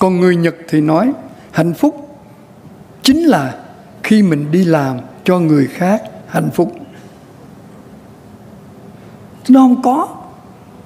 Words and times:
Còn 0.00 0.20
người 0.20 0.36
Nhật 0.36 0.54
thì 0.68 0.80
nói 0.80 1.12
hạnh 1.50 1.74
phúc 1.74 2.18
chính 3.02 3.24
là 3.24 3.64
khi 4.02 4.22
mình 4.22 4.50
đi 4.52 4.64
làm 4.64 4.98
cho 5.24 5.38
người 5.38 5.66
khác 5.66 6.02
hạnh 6.26 6.50
phúc. 6.54 6.72
Nó 9.48 9.60
không 9.60 9.82
có. 9.82 10.16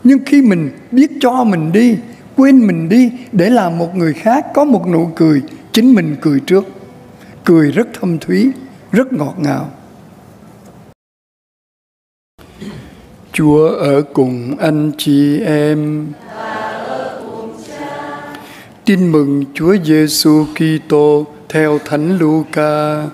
Nhưng 0.05 0.19
khi 0.27 0.43
mình 0.43 0.71
biết 0.91 1.11
cho 1.21 1.45
mình 1.45 1.73
đi, 1.73 1.99
quên 2.37 2.67
mình 2.67 2.89
đi 2.89 3.13
để 3.33 3.51
làm 3.51 3.79
một 3.79 3.97
người 3.97 4.15
khác 4.15 4.47
có 4.55 4.65
một 4.65 4.89
nụ 4.89 5.11
cười, 5.17 5.43
chính 5.73 5.95
mình 5.95 6.17
cười 6.21 6.41
trước. 6.41 6.65
Cười 7.45 7.73
rất 7.73 7.89
thâm 8.01 8.19
thúy, 8.19 8.51
rất 8.93 9.13
ngọt 9.13 9.35
ngào. 9.39 9.71
Chúa 13.33 13.69
ở 13.69 14.03
cùng 14.03 14.57
anh 14.59 14.93
chị 14.99 15.41
em. 15.41 16.07
Tin 18.87 19.13
mừng 19.13 19.45
Chúa 19.55 19.77
Giêsu 19.85 20.47
Kitô 20.55 21.27
theo 21.49 21.79
Thánh 21.85 22.19
Luca. 22.19 23.05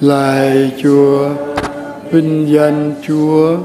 Lạy 0.00 0.72
Chúa, 0.82 1.30
vinh 2.10 2.48
danh 2.48 2.94
Chúa. 3.06 3.58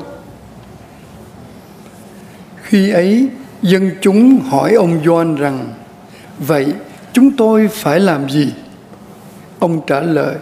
Khi 2.63 2.89
ấy, 2.89 3.29
dân 3.61 3.91
chúng 4.01 4.39
hỏi 4.39 4.73
ông 4.73 4.99
Gioan 5.05 5.35
rằng: 5.35 5.73
"Vậy 6.39 6.73
chúng 7.13 7.31
tôi 7.31 7.67
phải 7.67 7.99
làm 7.99 8.29
gì?" 8.29 8.53
Ông 9.59 9.81
trả 9.87 9.99
lời: 9.99 10.35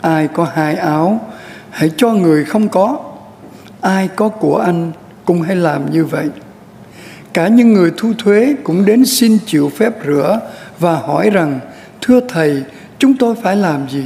"Ai 0.00 0.28
có 0.28 0.44
hai 0.44 0.74
áo, 0.74 1.20
hãy 1.70 1.90
cho 1.96 2.12
người 2.12 2.44
không 2.44 2.68
có. 2.68 2.98
Ai 3.80 4.08
có 4.16 4.28
của 4.28 4.58
anh 4.58 4.92
cũng 5.24 5.42
hãy 5.42 5.56
làm 5.56 5.92
như 5.92 6.04
vậy." 6.04 6.28
Cả 7.36 7.48
những 7.48 7.72
người 7.72 7.92
thu 7.96 8.12
thuế 8.18 8.54
cũng 8.64 8.84
đến 8.84 9.04
xin 9.04 9.38
chịu 9.46 9.70
phép 9.76 9.92
rửa 10.06 10.40
và 10.78 10.96
hỏi 10.96 11.30
rằng: 11.30 11.60
"Thưa 12.00 12.20
thầy, 12.28 12.62
chúng 12.98 13.16
tôi 13.16 13.34
phải 13.42 13.56
làm 13.56 13.88
gì?" 13.88 14.04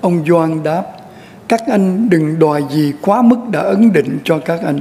Ông 0.00 0.24
Doan 0.26 0.62
đáp, 0.62 0.82
các 1.48 1.60
anh 1.70 2.10
đừng 2.10 2.38
đòi 2.38 2.64
gì 2.70 2.92
quá 3.00 3.22
mức 3.22 3.36
đã 3.50 3.60
ấn 3.60 3.92
định 3.92 4.18
cho 4.24 4.38
các 4.38 4.60
anh. 4.64 4.80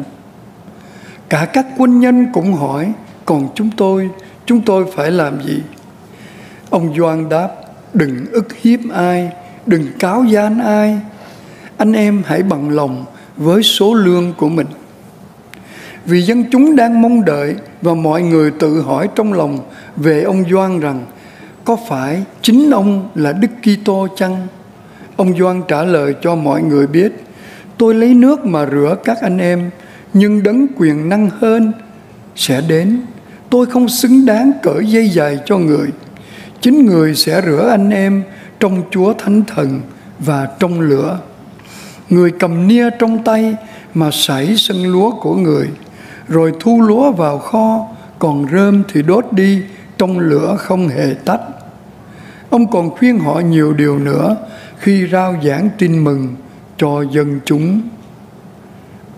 Cả 1.30 1.48
các 1.54 1.66
quân 1.78 2.00
nhân 2.00 2.28
cũng 2.34 2.54
hỏi, 2.54 2.94
còn 3.26 3.48
chúng 3.56 3.70
tôi, 3.78 4.10
chúng 4.46 4.62
tôi 4.62 4.86
phải 4.96 5.12
làm 5.12 5.44
gì? 5.44 5.62
Ông 6.70 6.96
Doan 6.98 7.30
đáp, 7.30 7.50
đừng 7.94 8.26
ức 8.32 8.48
hiếp 8.62 8.80
ai, 8.94 9.32
đừng 9.66 9.88
cáo 10.00 10.24
gian 10.24 10.60
ai. 10.60 11.00
Anh 11.78 11.94
em 11.94 12.24
hãy 12.26 12.44
bằng 12.44 12.70
lòng 12.70 13.06
với 13.38 13.64
số 13.64 13.94
lương 13.94 14.34
của 14.34 14.50
mình. 14.50 14.68
Vì 16.06 16.22
dân 16.22 16.44
chúng 16.52 16.76
đang 16.76 17.02
mong 17.02 17.26
đợi 17.26 17.56
và 17.82 17.94
mọi 17.94 18.22
người 18.22 18.52
tự 18.52 18.82
hỏi 18.82 19.10
trong 19.16 19.34
lòng 19.34 19.60
về 19.96 20.24
ông 20.24 20.44
Doan 20.52 20.80
rằng 20.80 21.06
có 21.66 21.78
phải 21.88 22.24
chính 22.42 22.72
ông 22.72 23.10
là 23.16 23.34
Đức 23.34 23.48
Kitô 23.62 24.08
chăng? 24.16 24.48
Ông 25.16 25.38
Doan 25.38 25.62
trả 25.68 25.84
lời 25.84 26.16
cho 26.22 26.36
mọi 26.36 26.62
người 26.62 26.88
biết, 26.88 27.12
tôi 27.78 27.94
lấy 27.94 28.14
nước 28.14 28.46
mà 28.46 28.66
rửa 28.66 28.96
các 29.04 29.18
anh 29.22 29.38
em, 29.38 29.70
nhưng 30.14 30.44
đấng 30.44 30.68
quyền 30.78 31.10
năng 31.10 31.30
hơn 31.40 31.72
sẽ 32.36 32.62
đến. 32.68 33.02
Tôi 33.50 33.66
không 33.66 33.90
xứng 33.90 34.26
đáng 34.26 34.52
cởi 34.64 34.86
dây 34.86 35.10
dài 35.10 35.40
cho 35.46 35.58
người. 35.58 35.88
Chính 36.62 36.86
người 36.86 37.16
sẽ 37.16 37.42
rửa 37.46 37.68
anh 37.70 37.90
em 37.90 38.24
trong 38.60 38.84
Chúa 38.92 39.14
Thánh 39.14 39.44
Thần 39.56 39.82
và 40.20 40.48
trong 40.60 40.80
lửa. 40.80 41.20
Người 42.10 42.32
cầm 42.40 42.68
nia 42.68 42.90
trong 43.00 43.24
tay 43.24 43.56
mà 43.94 44.10
sảy 44.12 44.56
sân 44.58 44.92
lúa 44.92 45.12
của 45.12 45.36
người, 45.36 45.68
rồi 46.28 46.54
thu 46.60 46.82
lúa 46.82 47.12
vào 47.12 47.40
kho, 47.40 47.88
còn 48.20 48.46
rơm 48.52 48.84
thì 48.94 49.02
đốt 49.02 49.26
đi 49.32 49.62
trong 49.98 50.20
lửa 50.20 50.56
không 50.60 50.88
hề 50.88 51.14
tắt. 51.26 51.40
Ông 52.50 52.72
còn 52.72 52.90
khuyên 52.90 53.20
họ 53.20 53.40
nhiều 53.40 53.74
điều 53.74 54.00
nữa 54.00 54.38
khi 54.80 55.08
rao 55.12 55.36
giảng 55.44 55.70
tin 55.78 56.04
mừng 56.04 56.36
cho 56.78 57.02
dân 57.12 57.40
chúng. 57.46 57.82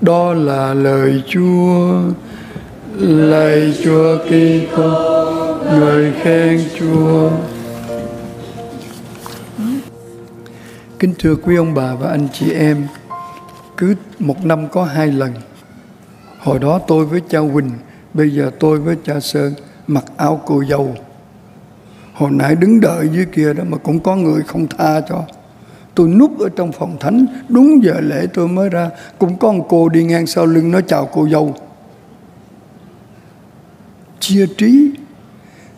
Đó 0.01 0.33
là 0.33 0.73
lời 0.73 1.23
Chúa. 1.27 2.01
lời 2.97 3.77
Chúa 3.83 4.17
Kitô, 4.17 4.93
người 5.79 6.13
khen 6.21 6.61
Chúa. 6.79 7.29
Kính 10.99 11.13
thưa 11.19 11.35
quý 11.35 11.55
ông 11.55 11.73
bà 11.73 11.93
và 11.93 12.09
anh 12.09 12.27
chị 12.33 12.51
em, 12.51 12.87
cứ 13.77 13.95
một 14.19 14.45
năm 14.45 14.67
có 14.67 14.83
hai 14.83 15.07
lần. 15.07 15.33
Hồi 16.43 16.59
đó 16.59 16.79
tôi 16.87 17.05
với 17.05 17.21
cha 17.29 17.39
Quỳnh, 17.53 17.71
bây 18.13 18.29
giờ 18.29 18.51
tôi 18.59 18.79
với 18.79 18.95
cha 19.05 19.19
Sơn 19.19 19.53
mặc 19.87 20.05
áo 20.17 20.41
cô 20.45 20.63
dâu. 20.69 20.95
Hồi 22.13 22.31
nãy 22.31 22.55
đứng 22.55 22.81
đợi 22.81 23.09
dưới 23.13 23.25
kia 23.25 23.53
đó 23.53 23.63
mà 23.67 23.77
cũng 23.77 23.99
có 23.99 24.15
người 24.15 24.41
không 24.47 24.67
tha 24.67 25.01
cho. 25.09 25.23
Tôi 25.95 26.07
núp 26.07 26.39
ở 26.39 26.49
trong 26.55 26.71
phòng 26.71 26.97
thánh 26.99 27.25
Đúng 27.49 27.83
giờ 27.83 27.93
lễ 28.01 28.27
tôi 28.33 28.47
mới 28.47 28.69
ra 28.69 28.89
Cũng 29.19 29.37
có 29.37 29.51
một 29.51 29.65
cô 29.69 29.89
đi 29.89 30.03
ngang 30.03 30.27
sau 30.27 30.45
lưng 30.45 30.71
Nó 30.71 30.81
chào 30.81 31.09
cô 31.13 31.29
dâu. 31.29 31.55
Chia 34.19 34.47
trí. 34.57 34.91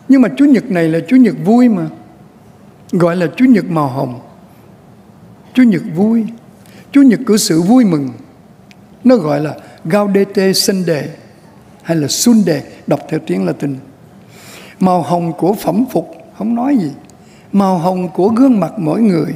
Nhưng 0.08 0.22
mà 0.22 0.30
Chúa 0.38 0.46
Nhật 0.46 0.72
này 0.72 0.90
là 0.90 1.00
Chúa 1.08 1.16
Nhật 1.16 1.36
vui 1.46 1.70
mà. 1.70 1.88
Gọi 2.92 3.16
là 3.16 3.28
Chúa 3.36 3.46
Nhật 3.46 3.66
màu 3.70 3.88
hồng. 3.88 4.20
Chúa 5.54 5.64
Nhật 5.64 5.82
vui. 5.96 6.26
Chúa 6.92 7.02
Nhật 7.02 7.20
của 7.28 7.38
sự 7.38 7.62
vui 7.62 7.86
mừng. 7.86 8.10
Nó 9.04 9.16
gọi 9.16 9.42
là 9.42 9.56
Gaudete 9.86 10.54
Sunday 10.54 11.10
Hay 11.84 11.98
là 11.98 12.08
Sunday 12.08 12.64
Đọc 12.88 13.00
theo 13.10 13.20
tiếng 13.28 13.46
Latin. 13.46 13.78
Màu 14.80 15.02
hồng 15.02 15.34
của 15.34 15.54
phẩm 15.54 15.86
phục, 15.92 16.12
Không 16.38 16.56
nói 16.56 16.78
gì. 16.78 16.92
Màu 17.52 17.78
hồng 17.78 18.10
của 18.10 18.28
gương 18.28 18.60
mặt 18.60 18.74
mỗi 18.78 19.02
người, 19.02 19.34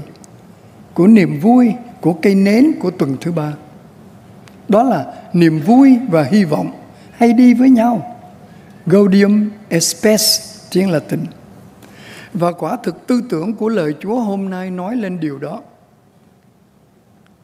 của 0.93 1.07
niềm 1.07 1.39
vui, 1.39 1.73
của 2.01 2.13
cây 2.13 2.35
nến 2.35 2.71
của 2.79 2.91
tuần 2.91 3.17
thứ 3.21 3.31
ba. 3.31 3.53
Đó 4.67 4.83
là 4.83 5.13
niềm 5.33 5.59
vui 5.59 5.97
và 6.09 6.23
hy 6.23 6.43
vọng 6.43 6.71
hay 7.11 7.33
đi 7.33 7.53
với 7.53 7.69
nhau. 7.69 8.15
Gaudium 8.85 9.49
Espes, 9.69 10.39
tiếng 10.71 10.91
Latin. 10.91 11.19
Và 12.33 12.51
quả 12.51 12.77
thực 12.83 13.07
tư 13.07 13.21
tưởng 13.29 13.53
của 13.53 13.69
lời 13.69 13.93
Chúa 13.99 14.19
hôm 14.19 14.49
nay 14.49 14.71
nói 14.71 14.95
lên 14.95 15.19
điều 15.19 15.39
đó. 15.39 15.61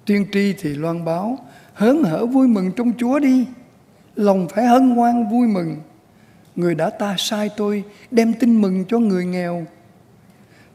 Tiên 0.05 0.25
tri 0.33 0.53
thì 0.53 0.69
loan 0.69 1.05
báo 1.05 1.37
hớn 1.75 2.03
hở 2.03 2.25
vui 2.25 2.47
mừng 2.47 2.71
trong 2.71 2.91
Chúa 2.97 3.19
đi. 3.19 3.47
Lòng 4.15 4.47
phải 4.49 4.65
hân 4.65 4.89
hoan 4.89 5.29
vui 5.29 5.47
mừng. 5.47 5.75
Người 6.55 6.75
đã 6.75 6.89
ta 6.89 7.15
sai 7.17 7.49
tôi 7.57 7.83
đem 8.11 8.33
tin 8.33 8.61
mừng 8.61 8.85
cho 8.85 8.99
người 8.99 9.25
nghèo. 9.25 9.65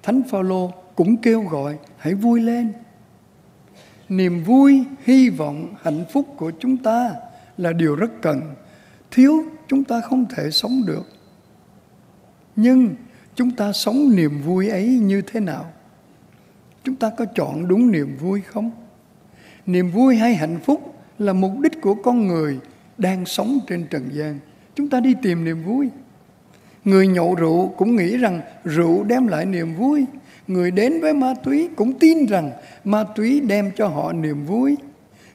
Thánh 0.02 0.22
phaolô 0.30 0.72
cũng 0.94 1.16
kêu 1.16 1.42
gọi, 1.42 1.78
hãy 1.96 2.14
vui 2.14 2.40
lên. 2.40 2.72
Niềm 4.08 4.44
vui, 4.44 4.84
hy 5.04 5.28
vọng, 5.28 5.74
hạnh 5.82 6.04
phúc 6.12 6.26
của 6.36 6.52
chúng 6.58 6.76
ta 6.76 7.14
là 7.56 7.72
điều 7.72 7.96
rất 7.96 8.10
cần. 8.22 8.40
Thiếu 9.10 9.44
chúng 9.68 9.84
ta 9.84 10.00
không 10.00 10.24
thể 10.30 10.50
sống 10.50 10.82
được. 10.86 11.06
Nhưng 12.56 12.94
chúng 13.34 13.50
ta 13.50 13.72
sống 13.72 14.16
niềm 14.16 14.42
vui 14.42 14.68
ấy 14.68 14.88
như 14.88 15.22
thế 15.22 15.40
nào? 15.40 15.72
Chúng 16.84 16.94
ta 16.94 17.10
có 17.18 17.24
chọn 17.34 17.68
đúng 17.68 17.92
niềm 17.92 18.16
vui 18.20 18.40
không? 18.40 18.70
Niềm 19.66 19.90
vui 19.90 20.16
hay 20.16 20.34
hạnh 20.34 20.58
phúc 20.64 20.94
là 21.18 21.32
mục 21.32 21.58
đích 21.60 21.80
của 21.80 21.94
con 21.94 22.26
người 22.26 22.58
đang 22.98 23.26
sống 23.26 23.58
trên 23.68 23.86
trần 23.90 24.08
gian 24.12 24.38
chúng 24.74 24.88
ta 24.88 25.00
đi 25.00 25.14
tìm 25.22 25.44
niềm 25.44 25.62
vui 25.64 25.88
người 26.84 27.06
nhậu 27.06 27.34
rượu 27.34 27.74
cũng 27.76 27.96
nghĩ 27.96 28.16
rằng 28.16 28.40
rượu 28.64 29.04
đem 29.04 29.26
lại 29.26 29.46
niềm 29.46 29.74
vui 29.74 30.06
Người 30.50 30.70
đến 30.70 31.00
với 31.00 31.14
ma 31.14 31.34
túy 31.44 31.68
cũng 31.76 31.98
tin 31.98 32.26
rằng 32.26 32.50
ma 32.84 33.04
túy 33.04 33.40
đem 33.40 33.70
cho 33.76 33.88
họ 33.88 34.12
niềm 34.12 34.44
vui. 34.44 34.76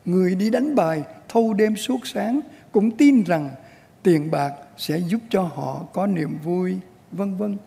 Người 0.06 0.36
đi 0.36 0.50
đánh 0.50 0.76
bài 0.76 1.04
thâu 1.30 1.54
đêm 1.54 1.76
suốt 1.76 2.08
sáng 2.08 2.40
cũng 2.72 2.92
tin 2.92 3.24
rằng 3.24 3.50
tiền 4.04 4.32
bạc 4.32 4.54
sẽ 4.78 4.98
giúp 4.98 5.20
cho 5.30 5.42
họ 5.42 5.86
có 5.94 6.08
niềm 6.08 6.38
vui, 6.44 6.78
vân 7.12 7.38
vân. 7.38 7.58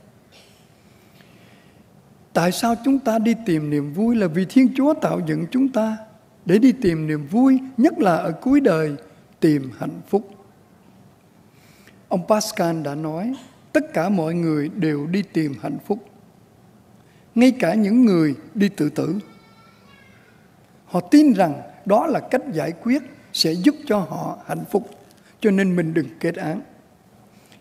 Tại 2.32 2.52
sao 2.52 2.74
chúng 2.84 2.98
ta 2.98 3.18
đi 3.18 3.34
tìm 3.46 3.70
niềm 3.70 3.92
vui 3.92 4.16
là 4.16 4.26
vì 4.26 4.44
Thiên 4.48 4.68
Chúa 4.76 4.94
tạo 4.94 5.20
dựng 5.26 5.46
chúng 5.50 5.68
ta 5.68 5.96
để 6.48 6.58
đi 6.58 6.72
tìm 6.72 7.06
niềm 7.06 7.26
vui, 7.26 7.58
nhất 7.76 7.98
là 7.98 8.16
ở 8.16 8.32
cuối 8.32 8.60
đời 8.60 8.96
tìm 9.40 9.70
hạnh 9.78 10.00
phúc. 10.08 10.30
Ông 12.08 12.26
Pascal 12.28 12.82
đã 12.82 12.94
nói, 12.94 13.34
tất 13.72 13.92
cả 13.94 14.08
mọi 14.08 14.34
người 14.34 14.68
đều 14.68 15.06
đi 15.06 15.22
tìm 15.22 15.54
hạnh 15.62 15.78
phúc 15.86 15.98
ngay 17.38 17.50
cả 17.50 17.74
những 17.74 18.04
người 18.04 18.34
đi 18.54 18.68
tự 18.68 18.90
tử. 18.90 19.18
Họ 20.84 21.00
tin 21.00 21.32
rằng 21.32 21.60
đó 21.86 22.06
là 22.06 22.20
cách 22.20 22.42
giải 22.52 22.72
quyết 22.72 23.02
sẽ 23.32 23.52
giúp 23.52 23.74
cho 23.86 23.98
họ 23.98 24.38
hạnh 24.46 24.64
phúc, 24.70 24.90
cho 25.40 25.50
nên 25.50 25.76
mình 25.76 25.94
đừng 25.94 26.08
kết 26.20 26.34
án. 26.34 26.60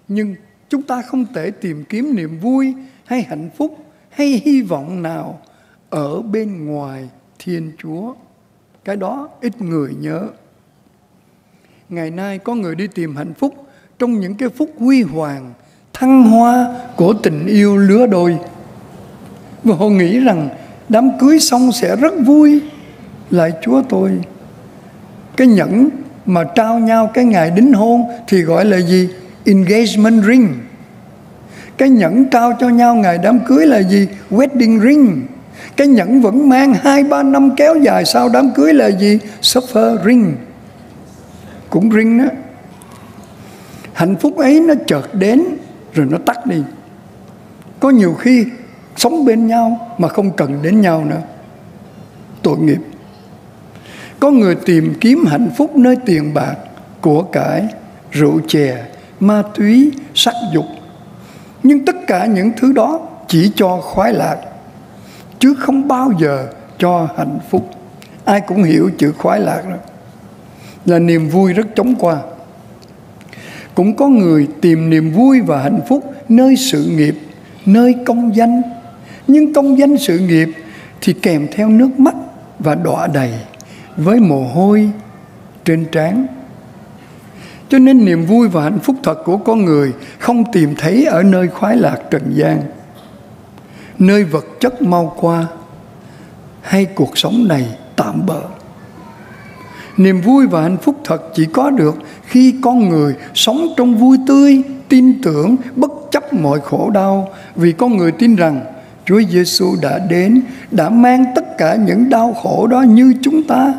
Nhưng 0.08 0.36
chúng 0.70 0.82
ta 0.82 1.02
không 1.02 1.26
thể 1.34 1.52
tìm 1.52 1.84
kiếm 1.90 2.16
niềm 2.16 2.40
vui 2.40 2.74
hay 3.06 3.22
hạnh 3.22 3.50
phúc 3.58 3.78
hay 4.10 4.42
hy 4.46 4.62
vọng 4.62 5.02
nào 5.02 5.42
ở 5.90 6.22
bên 6.22 6.66
ngoài 6.66 7.10
Thiên 7.40 7.72
Chúa. 7.78 8.14
Cái 8.88 8.96
đó 8.96 9.30
ít 9.42 9.62
người 9.62 9.96
nhớ. 10.00 10.28
Ngày 11.90 12.12
nay 12.12 12.38
có 12.38 12.56
người 12.56 12.76
đi 12.76 12.88
tìm 12.88 13.16
hạnh 13.16 13.34
phúc 13.34 13.54
trong 14.00 14.20
những 14.20 14.36
cái 14.36 14.50
phúc 14.50 14.70
huy 14.80 15.02
hoàng, 15.02 15.54
thăng 15.94 16.24
hoa 16.24 16.76
của 16.96 17.14
tình 17.24 17.46
yêu 17.46 17.78
lứa 17.78 18.08
đôi. 18.08 18.38
Và 19.64 19.76
họ 19.76 19.90
nghĩ 19.90 20.20
rằng 20.20 20.50
đám 20.90 21.10
cưới 21.20 21.40
xong 21.40 21.72
sẽ 21.72 21.96
rất 21.96 22.14
vui. 22.26 22.62
Lại 23.32 23.52
chúa 23.62 23.82
tôi 23.90 24.12
cái 25.38 25.48
nhẫn 25.48 25.90
mà 26.26 26.44
trao 26.56 26.80
nhau 26.80 27.12
cái 27.14 27.26
ngày 27.26 27.52
đính 27.52 27.74
hôn 27.74 28.02
thì 28.28 28.42
gọi 28.42 28.66
là 28.66 28.78
gì? 28.78 29.10
Engagement 29.46 30.24
ring. 30.24 30.54
Cái 31.78 31.90
nhẫn 31.90 32.30
trao 32.30 32.54
cho 32.60 32.70
nhau 32.70 32.96
ngày 32.96 33.18
đám 33.24 33.40
cưới 33.40 33.66
là 33.66 33.80
gì? 33.80 34.08
Wedding 34.30 34.82
ring 34.82 35.28
cái 35.76 35.88
nhẫn 35.88 36.22
vẫn 36.22 36.50
mang 36.50 36.74
hai, 36.74 37.04
ba 37.04 37.24
năm 37.24 37.56
kéo 37.56 37.76
dài 37.76 38.06
sau 38.06 38.30
đám 38.30 38.52
cưới 38.56 38.74
là 38.74 38.88
gì? 38.88 39.20
Suffering. 39.42 40.32
Cũng 41.70 41.92
ring 41.92 42.18
đó. 42.18 42.26
Hạnh 43.94 44.16
phúc 44.16 44.38
ấy 44.38 44.60
nó 44.60 44.74
chợt 44.88 45.14
đến, 45.14 45.44
rồi 45.94 46.08
nó 46.10 46.18
tắt 46.26 46.46
đi. 46.46 46.64
Có 47.80 47.90
nhiều 47.90 48.14
khi 48.14 48.46
sống 48.96 49.26
bên 49.26 49.48
nhau 49.48 49.96
mà 49.98 50.08
không 50.08 50.32
cần 50.32 50.60
đến 50.62 50.82
nhau 50.82 51.06
nữa. 51.06 51.22
Tội 52.42 52.58
nghiệp. 52.58 52.80
Có 54.20 54.32
người 54.32 54.56
tìm 54.56 54.94
kiếm 55.02 55.26
hạnh 55.26 55.50
phúc 55.58 55.76
nơi 55.76 55.96
tiền 56.06 56.34
bạc 56.34 56.56
của 57.02 57.24
cải, 57.24 57.68
rượu 58.12 58.40
chè, 58.48 58.86
ma 59.20 59.44
túy, 59.56 59.92
sắc 60.16 60.34
dục. 60.54 60.66
Nhưng 61.64 61.86
tất 61.86 61.96
cả 62.08 62.26
những 62.26 62.52
thứ 62.58 62.74
đó 62.74 63.00
chỉ 63.28 63.52
cho 63.56 63.78
khoái 63.82 64.14
lạc 64.14 64.38
chứ 65.40 65.54
không 65.60 65.88
bao 65.88 66.12
giờ 66.20 66.48
cho 66.78 67.08
hạnh 67.18 67.40
phúc. 67.50 67.70
Ai 68.26 68.42
cũng 68.42 68.64
hiểu 68.64 68.90
chữ 68.98 69.14
khoái 69.18 69.40
lạc 69.40 69.62
đó. 69.70 69.76
Là 70.86 71.00
niềm 71.00 71.30
vui 71.30 71.54
rất 71.54 71.68
chóng 71.76 71.96
qua. 71.96 72.18
Cũng 73.76 73.96
có 73.96 74.08
người 74.08 74.48
tìm 74.62 74.90
niềm 74.90 75.12
vui 75.12 75.42
và 75.42 75.64
hạnh 75.64 75.80
phúc 75.88 76.14
nơi 76.30 76.56
sự 76.56 76.84
nghiệp, 76.84 77.16
nơi 77.66 77.96
công 78.06 78.36
danh. 78.36 78.62
Nhưng 79.28 79.54
công 79.54 79.80
danh 79.80 79.98
sự 79.98 80.20
nghiệp 80.20 80.50
thì 81.02 81.14
kèm 81.14 81.48
theo 81.52 81.70
nước 81.70 82.00
mắt 82.00 82.16
và 82.60 82.76
đọa 82.76 83.08
đầy 83.08 83.34
với 83.98 84.20
mồ 84.20 84.44
hôi 84.44 84.90
trên 85.66 85.86
trán. 85.92 86.28
Cho 87.70 87.80
nên 87.80 88.06
niềm 88.06 88.26
vui 88.26 88.48
và 88.48 88.64
hạnh 88.64 88.80
phúc 88.80 88.96
thật 89.04 89.24
của 89.26 89.38
con 89.38 89.66
người 89.66 89.94
không 90.20 90.52
tìm 90.52 90.76
thấy 90.78 91.06
ở 91.06 91.24
nơi 91.24 91.48
khoái 91.48 91.78
lạc 91.78 91.98
trần 92.12 92.24
gian 92.34 92.62
nơi 94.00 94.24
vật 94.24 94.46
chất 94.60 94.82
mau 94.82 95.16
qua, 95.20 95.46
hay 96.62 96.86
cuộc 96.86 97.18
sống 97.18 97.48
này 97.48 97.66
tạm 97.96 98.26
bỡ 98.26 98.42
niềm 99.98 100.22
vui 100.22 100.48
và 100.48 100.62
hạnh 100.62 100.78
phúc 100.78 100.96
thật 101.04 101.24
chỉ 101.36 101.46
có 101.46 101.70
được 101.70 101.96
khi 102.26 102.56
con 102.62 102.90
người 102.90 103.16
sống 103.34 103.68
trong 103.78 103.98
vui 103.98 104.18
tươi, 104.28 104.62
tin 104.90 105.22
tưởng, 105.22 105.56
bất 105.76 105.92
chấp 106.12 106.34
mọi 106.34 106.60
khổ 106.60 106.90
đau, 106.90 107.30
vì 107.56 107.72
con 107.72 107.98
người 107.98 108.12
tin 108.12 108.36
rằng 108.36 108.62
Chúa 109.06 109.22
Giêsu 109.30 109.76
đã 109.82 110.00
đến, 110.10 110.42
đã 110.72 110.90
mang 110.90 111.26
tất 111.36 111.58
cả 111.58 111.76
những 111.76 112.10
đau 112.10 112.34
khổ 112.34 112.68
đó 112.68 112.82
như 112.82 113.14
chúng 113.22 113.44
ta. 113.44 113.74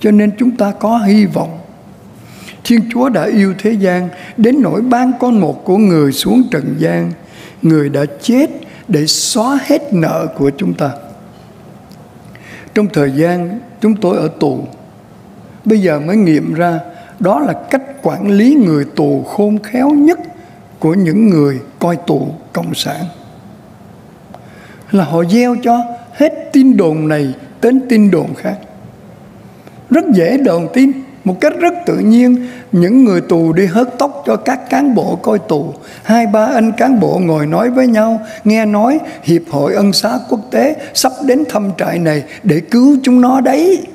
Cho 0.00 0.10
nên 0.10 0.30
chúng 0.38 0.50
ta 0.56 0.72
có 0.72 0.98
hy 0.98 1.24
vọng. 1.24 1.58
Thiên 2.64 2.80
Chúa 2.92 3.08
đã 3.08 3.24
yêu 3.24 3.54
thế 3.58 3.72
gian 3.72 4.08
đến 4.36 4.56
nỗi 4.62 4.80
ban 4.80 5.12
con 5.20 5.40
một 5.40 5.64
của 5.64 5.76
người 5.76 6.12
xuống 6.12 6.42
trần 6.50 6.74
gian 6.78 7.12
người 7.62 7.88
đã 7.88 8.04
chết 8.22 8.50
để 8.88 9.06
xóa 9.06 9.58
hết 9.62 9.94
nợ 9.94 10.26
của 10.36 10.50
chúng 10.56 10.74
ta. 10.74 10.90
Trong 12.74 12.86
thời 12.92 13.10
gian 13.10 13.60
chúng 13.80 13.96
tôi 13.96 14.16
ở 14.16 14.28
tù, 14.40 14.64
bây 15.64 15.80
giờ 15.80 16.00
mới 16.00 16.16
nghiệm 16.16 16.54
ra 16.54 16.80
đó 17.20 17.40
là 17.40 17.52
cách 17.70 17.82
quản 18.02 18.28
lý 18.28 18.54
người 18.54 18.84
tù 18.96 19.22
khôn 19.22 19.58
khéo 19.62 19.90
nhất 19.90 20.18
của 20.78 20.94
những 20.94 21.28
người 21.28 21.60
coi 21.78 21.96
tù 22.06 22.28
cộng 22.52 22.74
sản. 22.74 23.04
Là 24.90 25.04
họ 25.04 25.24
gieo 25.24 25.56
cho 25.62 25.84
hết 26.12 26.32
tin 26.52 26.76
đồn 26.76 27.08
này 27.08 27.34
đến 27.62 27.80
tin 27.88 28.10
đồn 28.10 28.34
khác. 28.34 28.58
Rất 29.90 30.04
dễ 30.14 30.36
đồn 30.36 30.68
tin 30.72 30.92
một 31.24 31.40
cách 31.40 31.52
rất 31.60 31.74
tự 31.86 31.98
nhiên, 31.98 32.46
những 32.72 33.04
người 33.04 33.20
tù 33.20 33.52
đi 33.52 33.66
hớt 33.66 33.98
tóc 33.98 34.22
cho 34.26 34.36
các 34.36 34.70
cán 34.70 34.94
bộ 34.94 35.18
coi 35.22 35.38
tù. 35.38 35.74
Hai, 36.02 36.26
ba 36.26 36.44
anh 36.44 36.72
cán 36.72 37.00
bộ 37.00 37.18
ngồi 37.18 37.46
nói 37.46 37.70
với 37.70 37.86
nhau, 37.86 38.20
nghe 38.44 38.66
nói 38.66 38.98
hiệp 39.22 39.42
hội 39.50 39.74
ân 39.74 39.92
xá 39.92 40.18
quốc 40.28 40.40
tế 40.50 40.76
sắp 40.94 41.12
đến 41.24 41.44
thăm 41.48 41.70
trại 41.78 41.98
này 41.98 42.22
để 42.42 42.60
cứu 42.60 42.96
chúng 43.02 43.20
nó 43.20 43.40
đấy. 43.40 43.86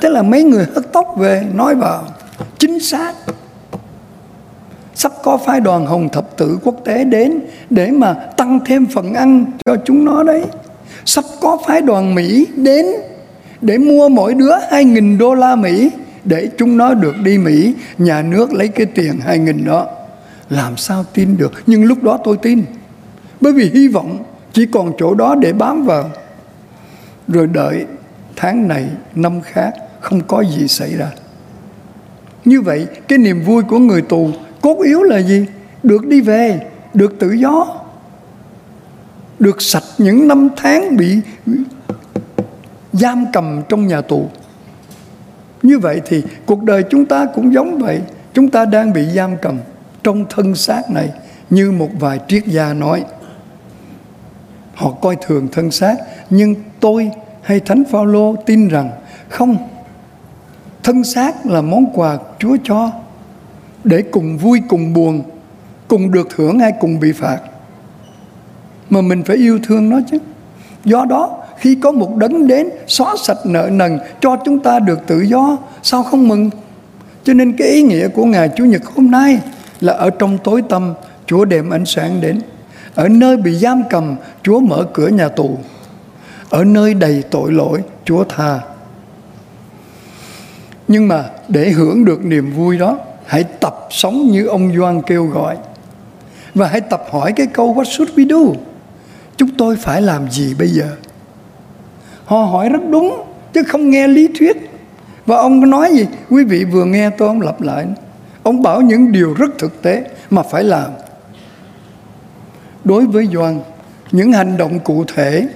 Thế 0.00 0.08
là 0.08 0.22
mấy 0.22 0.44
người 0.44 0.66
hớt 0.74 0.92
tóc 0.92 1.14
về, 1.18 1.42
nói 1.54 1.74
vào, 1.74 2.04
chính 2.58 2.80
xác. 2.80 3.12
Sắp 4.94 5.12
có 5.22 5.36
phái 5.36 5.60
đoàn 5.60 5.86
hồng 5.86 6.08
thập 6.08 6.36
tử 6.36 6.58
quốc 6.64 6.74
tế 6.84 7.04
đến 7.04 7.40
để 7.70 7.90
mà 7.90 8.14
tăng 8.14 8.60
thêm 8.64 8.86
phần 8.86 9.14
ăn 9.14 9.44
cho 9.64 9.76
chúng 9.84 10.04
nó 10.04 10.22
đấy. 10.22 10.42
Sắp 11.04 11.24
có 11.40 11.58
phái 11.66 11.80
đoàn 11.80 12.14
mỹ 12.14 12.46
đến 12.56 12.86
để 13.60 13.78
mua 13.78 14.08
mỗi 14.08 14.34
đứa 14.34 14.56
2.000 14.70 15.18
đô 15.18 15.34
la 15.34 15.56
Mỹ 15.56 15.90
để 16.24 16.50
chúng 16.58 16.76
nó 16.76 16.94
được 16.94 17.14
đi 17.22 17.38
Mỹ, 17.38 17.74
nhà 17.98 18.22
nước 18.22 18.52
lấy 18.52 18.68
cái 18.68 18.86
tiền 18.86 19.20
2.000 19.26 19.64
đó. 19.64 19.86
Làm 20.50 20.76
sao 20.76 21.04
tin 21.14 21.36
được? 21.36 21.52
Nhưng 21.66 21.84
lúc 21.84 22.02
đó 22.02 22.18
tôi 22.24 22.36
tin. 22.42 22.64
Bởi 23.40 23.52
vì 23.52 23.70
hy 23.74 23.88
vọng 23.88 24.24
chỉ 24.52 24.66
còn 24.66 24.92
chỗ 24.98 25.14
đó 25.14 25.34
để 25.34 25.52
bám 25.52 25.84
vào. 25.84 26.10
Rồi 27.28 27.46
đợi 27.46 27.86
tháng 28.36 28.68
này, 28.68 28.88
năm 29.14 29.40
khác, 29.40 29.74
không 30.00 30.20
có 30.20 30.44
gì 30.44 30.68
xảy 30.68 30.96
ra. 30.96 31.10
Như 32.44 32.60
vậy, 32.60 32.86
cái 33.08 33.18
niềm 33.18 33.42
vui 33.42 33.62
của 33.62 33.78
người 33.78 34.02
tù 34.02 34.30
cốt 34.60 34.78
yếu 34.84 35.02
là 35.02 35.18
gì? 35.18 35.46
Được 35.82 36.06
đi 36.06 36.20
về, 36.20 36.60
được 36.94 37.18
tự 37.18 37.32
do, 37.32 37.66
được 39.38 39.62
sạch 39.62 39.84
những 39.98 40.28
năm 40.28 40.48
tháng 40.56 40.96
bị 40.96 41.18
giam 42.92 43.24
cầm 43.32 43.62
trong 43.68 43.86
nhà 43.86 44.00
tù 44.00 44.30
như 45.62 45.78
vậy 45.78 46.00
thì 46.06 46.22
cuộc 46.46 46.62
đời 46.62 46.84
chúng 46.90 47.06
ta 47.06 47.26
cũng 47.34 47.54
giống 47.54 47.78
vậy. 47.78 48.00
Chúng 48.34 48.50
ta 48.50 48.64
đang 48.64 48.92
bị 48.92 49.04
giam 49.04 49.36
cầm 49.42 49.58
trong 50.02 50.24
thân 50.30 50.54
xác 50.54 50.90
này, 50.90 51.10
như 51.50 51.70
một 51.70 51.88
vài 52.00 52.20
triết 52.28 52.46
gia 52.46 52.74
nói. 52.74 53.04
Họ 54.74 54.90
coi 54.90 55.16
thường 55.26 55.48
thân 55.52 55.70
xác, 55.70 55.96
nhưng 56.30 56.54
tôi 56.80 57.10
hay 57.42 57.60
thánh 57.60 57.84
phaolô 57.90 58.36
tin 58.46 58.68
rằng 58.68 58.90
không. 59.28 59.56
Thân 60.82 61.04
xác 61.04 61.46
là 61.46 61.60
món 61.60 61.86
quà 61.94 62.18
chúa 62.38 62.56
cho 62.64 62.90
để 63.84 64.02
cùng 64.02 64.38
vui, 64.38 64.62
cùng 64.68 64.92
buồn, 64.92 65.22
cùng 65.88 66.10
được 66.10 66.28
thưởng 66.36 66.58
hay 66.58 66.72
cùng 66.80 67.00
bị 67.00 67.12
phạt. 67.12 67.38
Mà 68.90 69.00
mình 69.00 69.22
phải 69.24 69.36
yêu 69.36 69.58
thương 69.62 69.90
nó 69.90 70.00
chứ. 70.10 70.18
Do 70.84 71.04
đó 71.04 71.41
khi 71.62 71.74
có 71.74 71.92
một 71.92 72.16
đấng 72.16 72.46
đến 72.46 72.68
xóa 72.86 73.14
sạch 73.22 73.38
nợ 73.44 73.68
nần 73.72 73.98
cho 74.20 74.36
chúng 74.44 74.58
ta 74.58 74.78
được 74.78 74.98
tự 75.06 75.20
do, 75.20 75.58
sao 75.82 76.02
không 76.02 76.28
mừng? 76.28 76.50
Cho 77.24 77.34
nên 77.34 77.56
cái 77.56 77.68
ý 77.68 77.82
nghĩa 77.82 78.08
của 78.08 78.24
ngày 78.24 78.50
chủ 78.56 78.64
nhật 78.64 78.84
hôm 78.84 79.10
nay 79.10 79.38
là 79.80 79.92
ở 79.92 80.10
trong 80.10 80.38
tối 80.44 80.62
tâm 80.68 80.94
chúa 81.26 81.44
đem 81.44 81.70
ánh 81.70 81.86
sáng 81.86 82.20
đến. 82.20 82.40
Ở 82.94 83.08
nơi 83.08 83.36
bị 83.36 83.54
giam 83.54 83.82
cầm, 83.90 84.16
chúa 84.42 84.60
mở 84.60 84.86
cửa 84.94 85.08
nhà 85.08 85.28
tù. 85.28 85.58
Ở 86.50 86.64
nơi 86.64 86.94
đầy 86.94 87.22
tội 87.30 87.52
lỗi, 87.52 87.82
chúa 88.04 88.24
tha. 88.24 88.60
Nhưng 90.88 91.08
mà 91.08 91.24
để 91.48 91.70
hưởng 91.70 92.04
được 92.04 92.24
niềm 92.24 92.52
vui 92.52 92.78
đó, 92.78 92.98
hãy 93.26 93.44
tập 93.44 93.86
sống 93.90 94.26
như 94.30 94.46
ông 94.46 94.76
Doan 94.76 95.02
kêu 95.02 95.26
gọi. 95.26 95.56
Và 96.54 96.66
hãy 96.66 96.80
tập 96.80 97.04
hỏi 97.10 97.32
cái 97.32 97.46
câu, 97.46 97.74
what 97.74 97.84
should 97.84 98.12
we 98.14 98.28
do? 98.28 98.60
Chúng 99.36 99.50
tôi 99.58 99.76
phải 99.76 100.02
làm 100.02 100.30
gì 100.30 100.54
bây 100.54 100.68
giờ? 100.68 100.88
Họ 102.32 102.44
hỏi 102.44 102.68
rất 102.68 102.82
đúng, 102.90 103.22
chứ 103.52 103.62
không 103.62 103.90
nghe 103.90 104.08
lý 104.08 104.28
thuyết. 104.38 104.70
Và 105.26 105.36
ông 105.36 105.70
nói 105.70 105.94
gì? 105.94 106.06
Quý 106.30 106.44
vị 106.44 106.64
vừa 106.64 106.84
nghe 106.84 107.10
tôi, 107.10 107.28
ông 107.28 107.40
lặp 107.40 107.60
lại. 107.60 107.86
Ông 108.42 108.62
bảo 108.62 108.80
những 108.80 109.12
điều 109.12 109.34
rất 109.34 109.50
thực 109.58 109.82
tế 109.82 110.04
mà 110.30 110.42
phải 110.42 110.64
làm. 110.64 110.90
Đối 112.84 113.06
với 113.06 113.28
doan, 113.32 113.60
những 114.12 114.32
hành 114.32 114.56
động 114.56 114.80
cụ 114.80 115.04
thể 115.14 115.48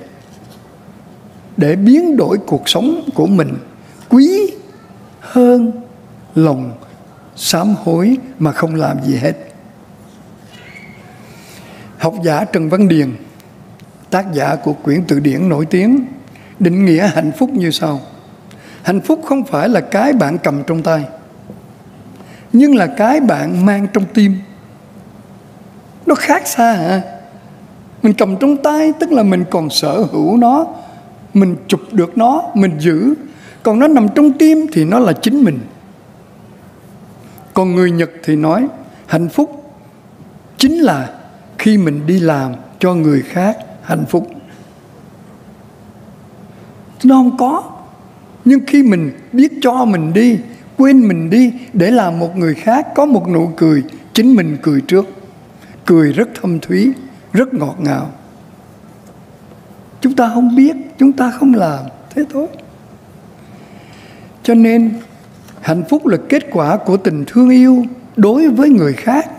để 1.56 1.76
biến 1.76 2.16
đổi 2.16 2.38
cuộc 2.46 2.68
sống 2.68 3.08
của 3.14 3.26
mình 3.26 3.54
quý 4.08 4.50
hơn 5.20 5.72
lòng 6.34 6.72
sám 7.36 7.74
hối 7.84 8.16
mà 8.38 8.52
không 8.52 8.74
làm 8.74 8.96
gì 9.04 9.16
hết. 9.16 9.32
Học 11.98 12.14
giả 12.24 12.44
trần 12.44 12.68
văn 12.68 12.88
điền, 12.88 13.16
tác 14.10 14.32
giả 14.32 14.56
của 14.56 14.72
quyển 14.72 15.04
từ 15.08 15.20
điển 15.20 15.48
nổi 15.48 15.66
tiếng 15.66 16.06
định 16.58 16.84
nghĩa 16.84 17.06
hạnh 17.14 17.32
phúc 17.38 17.50
như 17.50 17.70
sau. 17.70 18.00
Hạnh 18.82 19.00
phúc 19.00 19.20
không 19.24 19.44
phải 19.44 19.68
là 19.68 19.80
cái 19.80 20.12
bạn 20.12 20.38
cầm 20.38 20.62
trong 20.66 20.82
tay, 20.82 21.04
nhưng 22.52 22.74
là 22.74 22.86
cái 22.86 23.20
bạn 23.20 23.66
mang 23.66 23.86
trong 23.92 24.04
tim. 24.14 24.34
Nó 26.06 26.14
khác 26.14 26.46
xa 26.46 26.72
hả? 26.72 27.02
Mình 28.02 28.14
cầm 28.14 28.36
trong 28.36 28.56
tay 28.56 28.92
tức 29.00 29.12
là 29.12 29.22
mình 29.22 29.44
còn 29.50 29.70
sở 29.70 30.04
hữu 30.12 30.36
nó, 30.36 30.66
mình 31.34 31.56
chụp 31.68 31.80
được 31.92 32.18
nó, 32.18 32.42
mình 32.54 32.78
giữ. 32.78 33.14
Còn 33.62 33.78
nó 33.78 33.88
nằm 33.88 34.08
trong 34.14 34.32
tim 34.32 34.66
thì 34.72 34.84
nó 34.84 34.98
là 34.98 35.12
chính 35.12 35.44
mình. 35.44 35.58
Còn 37.54 37.74
người 37.74 37.90
nhật 37.90 38.10
thì 38.24 38.36
nói, 38.36 38.66
hạnh 39.06 39.28
phúc 39.28 39.74
chính 40.58 40.78
là 40.78 41.10
khi 41.58 41.78
mình 41.78 42.06
đi 42.06 42.20
làm 42.20 42.52
cho 42.78 42.94
người 42.94 43.22
khác 43.22 43.58
hạnh 43.82 44.04
phúc 44.08 44.28
nó 47.04 47.14
không 47.14 47.36
có. 47.36 47.62
Nhưng 48.44 48.60
khi 48.66 48.82
mình 48.82 49.12
biết 49.32 49.52
cho 49.62 49.84
mình 49.84 50.12
đi, 50.12 50.38
quên 50.76 51.08
mình 51.08 51.30
đi 51.30 51.52
để 51.72 51.90
làm 51.90 52.18
một 52.18 52.36
người 52.36 52.54
khác 52.54 52.86
có 52.94 53.06
một 53.06 53.28
nụ 53.28 53.50
cười, 53.56 53.82
chính 54.14 54.34
mình 54.34 54.56
cười 54.62 54.80
trước. 54.80 55.06
Cười 55.84 56.12
rất 56.12 56.28
thâm 56.34 56.60
thúy, 56.60 56.92
rất 57.32 57.54
ngọt 57.54 57.76
ngào. 57.78 58.10
Chúng 60.00 60.16
ta 60.16 60.30
không 60.34 60.56
biết, 60.56 60.76
chúng 60.98 61.12
ta 61.12 61.30
không 61.30 61.54
làm, 61.54 61.84
thế 62.14 62.24
thôi. 62.32 62.46
Cho 64.42 64.54
nên, 64.54 64.94
hạnh 65.60 65.82
phúc 65.88 66.06
là 66.06 66.16
kết 66.28 66.46
quả 66.52 66.76
của 66.76 66.96
tình 66.96 67.24
thương 67.26 67.50
yêu 67.50 67.84
đối 68.16 68.48
với 68.48 68.68
người 68.68 68.92
khác, 68.92 69.30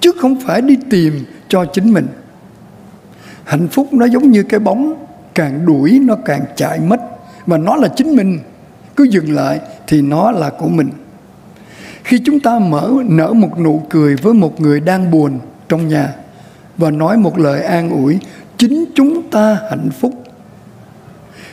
chứ 0.00 0.12
không 0.18 0.40
phải 0.40 0.60
đi 0.60 0.76
tìm 0.90 1.24
cho 1.48 1.64
chính 1.64 1.92
mình. 1.92 2.06
Hạnh 3.44 3.68
phúc 3.68 3.88
nó 3.92 4.06
giống 4.06 4.30
như 4.30 4.42
cái 4.42 4.60
bóng 4.60 4.94
càng 5.34 5.66
đuổi 5.66 6.00
nó 6.02 6.16
càng 6.24 6.44
chạy 6.56 6.80
mất. 6.80 7.00
Và 7.46 7.58
nó 7.58 7.76
là 7.76 7.88
chính 7.88 8.16
mình. 8.16 8.38
Cứ 8.96 9.04
dừng 9.04 9.34
lại 9.34 9.60
thì 9.86 10.02
nó 10.02 10.30
là 10.30 10.50
của 10.50 10.68
mình. 10.68 10.90
Khi 12.04 12.20
chúng 12.24 12.40
ta 12.40 12.58
mở, 12.58 12.90
nở 13.04 13.32
một 13.32 13.58
nụ 13.58 13.82
cười 13.90 14.16
với 14.16 14.34
một 14.34 14.60
người 14.60 14.80
đang 14.80 15.10
buồn 15.10 15.38
trong 15.68 15.88
nhà 15.88 16.14
và 16.76 16.90
nói 16.90 17.16
một 17.16 17.38
lời 17.38 17.62
an 17.62 17.90
ủi, 17.90 18.18
chính 18.56 18.84
chúng 18.94 19.30
ta 19.30 19.58
hạnh 19.70 19.90
phúc. 20.00 20.12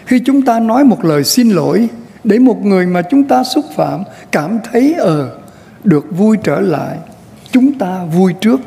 Khi 0.05 0.19
chúng 0.25 0.41
ta 0.41 0.60
nói 0.60 0.84
một 0.84 1.05
lời 1.05 1.24
xin 1.24 1.50
lỗi 1.50 1.89
để 2.24 2.39
một 2.39 2.65
người 2.65 2.86
mà 2.86 3.01
chúng 3.01 3.24
ta 3.24 3.43
xúc 3.43 3.65
phạm 3.75 4.03
cảm 4.31 4.60
thấy 4.72 4.93
ờ 4.93 5.29
được 5.84 6.05
vui 6.12 6.38
trở 6.43 6.60
lại, 6.60 6.98
chúng 7.51 7.74
ta 7.74 8.03
vui 8.03 8.34
trước. 8.41 8.60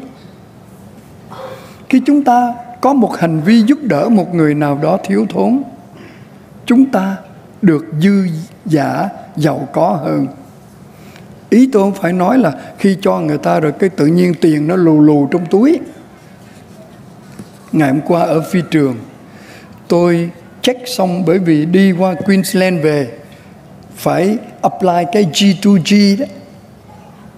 Khi 1.88 2.00
chúng 2.06 2.24
ta 2.24 2.54
có 2.80 2.92
một 2.92 3.16
hành 3.18 3.40
vi 3.40 3.62
giúp 3.62 3.78
đỡ 3.82 4.08
một 4.08 4.34
người 4.34 4.54
nào 4.54 4.78
đó 4.82 4.98
thiếu 5.04 5.26
thốn, 5.30 5.62
chúng 6.66 6.90
ta 6.90 7.16
được 7.62 7.86
dư 8.02 8.26
giả 8.66 9.08
giàu 9.36 9.68
có 9.72 9.98
hơn. 10.04 10.26
Ý 11.50 11.68
tôi 11.72 11.82
không 11.82 12.02
phải 12.02 12.12
nói 12.12 12.38
là 12.38 12.52
khi 12.78 12.96
cho 13.02 13.18
người 13.18 13.38
ta 13.38 13.60
rồi 13.60 13.72
cái 13.72 13.90
tự 13.90 14.06
nhiên 14.06 14.34
tiền 14.40 14.68
nó 14.68 14.76
lù 14.76 15.00
lù 15.00 15.28
trong 15.30 15.46
túi. 15.46 15.78
Ngày 17.72 17.90
hôm 17.90 18.00
qua 18.00 18.20
ở 18.20 18.40
phi 18.40 18.60
trường, 18.70 18.96
tôi 19.88 20.30
check 20.62 20.88
xong 20.88 21.24
bởi 21.26 21.38
vì 21.38 21.66
đi 21.66 21.92
qua 21.92 22.14
Queensland 22.14 22.82
về, 22.82 23.08
phải 23.96 24.38
apply 24.62 25.04
cái 25.12 25.26
G2G 25.32 26.20
đó. 26.20 26.26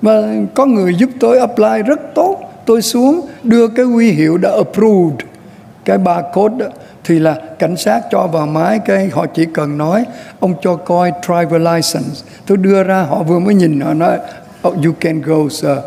Mà 0.02 0.12
có 0.54 0.66
người 0.66 0.94
giúp 0.94 1.10
tôi 1.20 1.38
apply 1.38 1.82
rất 1.86 2.00
tốt. 2.14 2.38
Tôi 2.66 2.82
xuống, 2.82 3.28
đưa 3.42 3.68
cái 3.68 3.84
huy 3.84 4.10
hiệu 4.10 4.38
đã 4.38 4.50
approved 4.50 5.31
cái 5.84 5.98
barcode 5.98 6.56
đó 6.58 6.66
thì 7.04 7.18
là 7.18 7.36
cảnh 7.58 7.76
sát 7.76 8.02
cho 8.10 8.26
vào 8.26 8.46
máy 8.46 8.78
cái 8.84 9.08
họ 9.12 9.26
chỉ 9.26 9.46
cần 9.54 9.78
nói 9.78 10.04
ông 10.40 10.54
cho 10.62 10.76
coi 10.76 11.12
driver 11.26 11.62
license. 11.62 12.26
Tôi 12.46 12.56
đưa 12.56 12.82
ra 12.82 13.02
họ 13.02 13.22
vừa 13.22 13.38
mới 13.38 13.54
nhìn 13.54 13.80
họ 13.80 13.94
nói 13.94 14.18
oh, 14.68 14.74
you 14.84 14.92
can 15.00 15.22
go 15.22 15.48
sir. 15.50 15.78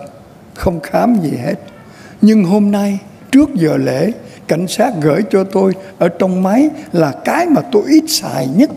Không 0.54 0.80
khám 0.80 1.16
gì 1.22 1.32
hết. 1.46 1.56
Nhưng 2.22 2.44
hôm 2.44 2.72
nay 2.72 3.00
trước 3.32 3.50
giờ 3.56 3.78
lễ 3.78 4.12
cảnh 4.48 4.68
sát 4.68 4.94
gửi 5.02 5.24
cho 5.30 5.44
tôi 5.44 5.74
ở 6.00 6.10
trong 6.10 6.44
máy 6.44 6.70
là 6.92 7.12
cái 7.26 7.46
mà 7.46 7.62
tôi 7.72 7.84
ít 7.88 8.04
xài 8.08 8.48
nhất. 8.48 8.70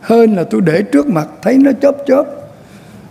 Hơn 0.00 0.36
là 0.36 0.44
tôi 0.50 0.60
để 0.60 0.82
trước 0.82 1.08
mặt 1.08 1.28
thấy 1.42 1.58
nó 1.58 1.70
chớp 1.82 1.96
chớp. 2.06 2.24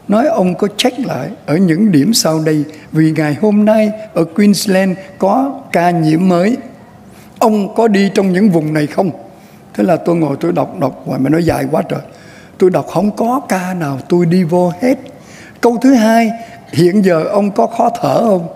Nói 0.08 0.28
ông 0.28 0.56
có 0.56 0.68
check 0.78 1.00
lại 1.00 1.30
ở 1.46 1.58
những 1.58 1.92
điểm 1.92 2.14
sau 2.14 2.40
đây 2.46 2.64
vì 2.92 3.12
ngày 3.12 3.38
hôm 3.42 3.66
nay 3.66 3.92
ở 4.14 4.24
Queensland 4.24 4.98
có 5.18 5.62
ca 5.72 5.92
nhiễm 5.92 6.28
mới 6.28 6.58
ông 7.40 7.76
có 7.76 7.88
đi 7.88 8.12
trong 8.16 8.34
những 8.34 8.50
vùng 8.50 8.74
này 8.74 8.88
không? 8.88 9.12
Thế 9.74 9.84
là 9.84 9.98
tôi 9.98 10.16
ngồi 10.16 10.38
tôi 10.40 10.52
đọc 10.52 10.80
đọc 10.80 11.02
ngoài 11.06 11.20
mà 11.20 11.30
nó 11.30 11.38
dài 11.38 11.66
quá 11.72 11.82
trời. 11.90 12.00
Tôi 12.58 12.70
đọc, 12.70 12.88
không 12.88 13.16
có 13.16 13.42
ca 13.50 13.74
nào 13.74 14.00
tôi 14.10 14.26
đi 14.26 14.44
vô 14.44 14.72
hết. 14.82 14.96
Câu 15.62 15.78
thứ 15.82 15.94
hai, 15.94 16.32
hiện 16.74 17.06
giờ 17.06 17.24
ông 17.24 17.52
có 17.52 17.68
khó 17.68 17.90
thở 18.02 18.22
không? 18.22 18.48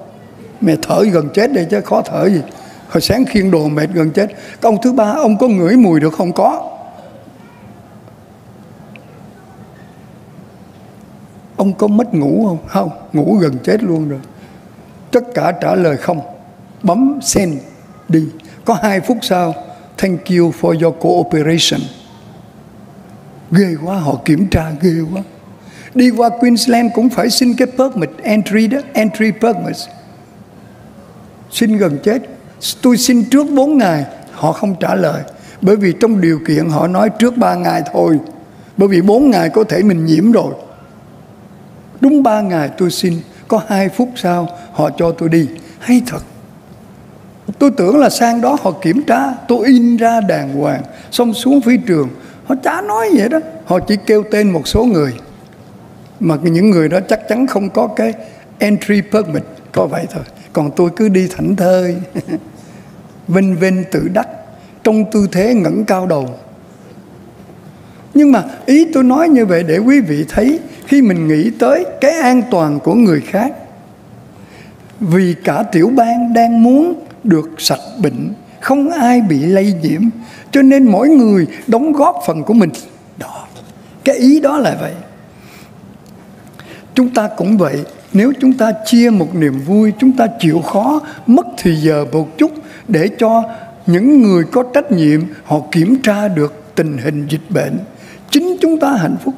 Mẹ 0.61 0.75
thở 0.81 1.03
gần 1.11 1.29
chết 1.33 1.53
đây 1.53 1.67
chứ, 1.71 1.81
khó 1.81 2.01
thở 2.01 2.29
gì. 2.29 2.41
Hồi 2.89 3.01
sáng 3.01 3.25
khiêng 3.25 3.51
đồ 3.51 3.67
mệt 3.67 3.89
gần 3.93 4.11
chết. 4.11 4.27
Câu 4.61 4.77
thứ 4.81 4.93
ba, 4.93 5.05
ông 5.05 5.38
có 5.38 5.47
ngửi 5.47 5.77
mùi 5.77 6.00
được 6.00 6.13
không? 6.13 6.33
Có. 6.33 6.67
Ông 11.55 11.73
có 11.73 11.88
mất 11.88 12.13
ngủ 12.13 12.45
không? 12.47 12.57
Không, 12.67 12.89
ngủ 13.13 13.38
gần 13.41 13.57
chết 13.63 13.83
luôn 13.83 14.09
rồi. 14.09 14.19
Tất 15.11 15.23
cả 15.33 15.51
trả 15.61 15.75
lời 15.75 15.97
không. 15.97 16.19
Bấm 16.83 17.19
send 17.21 17.57
đi 18.09 18.25
có 18.65 18.77
hai 18.83 19.01
phút 19.01 19.17
sau, 19.21 19.55
thank 19.97 20.19
you 20.25 20.53
for 20.61 20.81
your 20.83 20.95
cooperation. 20.99 21.81
Ghê 23.51 23.75
quá, 23.85 23.95
họ 23.95 24.19
kiểm 24.25 24.47
tra 24.47 24.71
ghê 24.81 24.95
quá. 25.13 25.21
Đi 25.95 26.09
qua 26.09 26.29
Queensland 26.29 26.91
cũng 26.93 27.09
phải 27.09 27.29
xin 27.29 27.55
cái 27.55 27.67
permit 27.77 28.09
entry 28.23 28.67
đó, 28.67 28.79
entry 28.93 29.31
permit 29.31 29.75
xin 31.51 31.77
gần 31.77 31.97
chết. 32.03 32.21
Tôi 32.81 32.97
xin 32.97 33.23
trước 33.23 33.47
4 33.51 33.77
ngày, 33.77 34.05
họ 34.31 34.51
không 34.51 34.75
trả 34.79 34.95
lời. 34.95 35.23
Bởi 35.61 35.75
vì 35.75 35.93
trong 35.99 36.21
điều 36.21 36.39
kiện 36.47 36.69
họ 36.69 36.87
nói 36.87 37.09
trước 37.19 37.37
3 37.37 37.55
ngày 37.55 37.81
thôi. 37.93 38.19
Bởi 38.77 38.87
vì 38.87 39.01
4 39.01 39.29
ngày 39.29 39.49
có 39.49 39.63
thể 39.63 39.83
mình 39.83 40.05
nhiễm 40.05 40.31
rồi. 40.31 40.53
Đúng 42.01 42.23
3 42.23 42.41
ngày 42.41 42.69
tôi 42.77 42.91
xin, 42.91 43.13
có 43.47 43.61
2 43.67 43.89
phút 43.89 44.09
sau, 44.15 44.47
họ 44.73 44.89
cho 44.97 45.11
tôi 45.11 45.29
đi. 45.29 45.47
Hay 45.79 46.01
thật 46.07 46.19
tôi 47.60 47.71
tưởng 47.71 47.98
là 47.98 48.10
sang 48.10 48.41
đó 48.41 48.57
họ 48.62 48.71
kiểm 48.71 49.03
tra, 49.03 49.33
tôi 49.48 49.67
in 49.67 49.98
ra 49.98 50.21
đàng 50.21 50.53
hoàng, 50.53 50.81
xong 51.12 51.33
xuống 51.33 51.62
phi 51.62 51.77
trường. 51.77 52.10
Họ 52.45 52.55
chả 52.63 52.81
nói 52.81 53.10
vậy 53.17 53.29
đó 53.29 53.39
họ 53.65 53.79
chỉ 53.79 53.95
kêu 54.05 54.24
tên 54.31 54.51
một 54.51 54.67
số 54.67 54.86
người. 54.86 55.13
Mà 56.19 56.36
những 56.43 56.69
người 56.69 56.89
đó 56.89 57.00
chắc 57.10 57.27
chắn 57.29 57.48
không 57.48 57.69
có 57.69 57.88
cái 57.88 58.13
entry 58.60 59.01
permit, 59.01 59.43
có 59.71 59.88
vậy 59.88 60.05
thôi. 60.12 60.24
Còn 60.53 60.71
tôi 60.75 60.89
cứ 60.95 61.10
đi 61.10 61.27
thảnh 61.27 61.55
thơi. 61.55 61.95
Vinh 63.27 63.55
vinh 63.55 63.83
tự 63.91 64.07
đắc, 64.13 64.27
trong 64.83 65.12
tư 65.12 65.27
thế 65.31 65.53
ngẩng 65.53 65.86
cao 65.86 66.05
đầu. 66.05 66.29
Nhưng 68.13 68.31
mà 68.31 68.43
ý 68.65 68.88
tôi 68.93 69.03
nói 69.03 69.29
như 69.29 69.45
vậy 69.45 69.63
để 69.63 69.77
quý 69.77 70.01
vị 70.01 70.25
thấy, 70.29 70.60
khi 70.88 71.01
mình 71.01 71.27
nghĩ 71.27 71.51
tới 71.60 71.86
cái 72.01 72.12
an 72.12 72.41
toàn 72.51 72.79
của 72.79 72.93
người 72.93 73.21
khác. 73.21 73.51
Vì 75.00 75.36
cả 75.43 75.63
tiểu 75.63 75.91
bang 75.95 76.33
đang 76.33 76.63
muốn 76.63 76.93
được 77.23 77.49
sạch 77.57 77.79
bệnh. 78.01 78.33
Không 78.59 78.89
ai 78.89 79.21
bị 79.21 79.39
lây 79.39 79.73
nhiễm, 79.81 80.01
cho 80.51 80.61
nên 80.61 80.91
mỗi 80.91 81.09
người 81.09 81.47
đóng 81.67 81.93
góp 81.93 82.15
phần 82.27 82.43
của 82.43 82.53
mình. 82.53 82.69
Đó, 83.17 83.47
cái 84.03 84.15
ý 84.15 84.39
đó 84.39 84.57
là 84.57 84.77
vậy. 84.81 84.93
Chúng 86.95 87.09
ta 87.09 87.29
cũng 87.37 87.57
vậy, 87.57 87.83
nếu 88.13 88.33
chúng 88.41 88.53
ta 88.53 88.71
chia 88.85 89.09
một 89.09 89.35
niềm 89.35 89.59
vui, 89.59 89.93
chúng 89.99 90.11
ta 90.11 90.27
chịu 90.39 90.61
khó 90.61 91.01
mất 91.27 91.47
thì 91.57 91.75
giờ 91.75 92.05
một 92.11 92.37
chút 92.37 92.51
để 92.87 93.09
cho 93.17 93.43
những 93.85 94.21
người 94.21 94.43
có 94.51 94.63
trách 94.73 94.91
nhiệm 94.91 95.21
họ 95.43 95.59
kiểm 95.71 96.01
tra 96.03 96.27
được 96.27 96.63
tình 96.75 96.97
hình 96.97 97.27
dịch 97.29 97.49
bệnh. 97.49 97.77
Chính 98.29 98.57
chúng 98.61 98.79
ta 98.79 98.91
hạnh 98.91 99.15
phúc. 99.23 99.33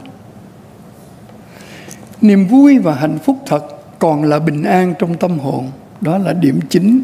Niềm 2.21 2.47
vui 2.47 2.77
và 2.77 2.95
hạnh 2.95 3.17
phúc 3.25 3.37
thật 3.45 3.65
còn 3.99 4.23
là 4.23 4.39
bình 4.39 4.63
an 4.63 4.93
trong 4.99 5.17
tâm 5.17 5.39
hồn. 5.39 5.71
Đó 6.01 6.17
là 6.17 6.33
điểm 6.33 6.59
chính 6.69 7.03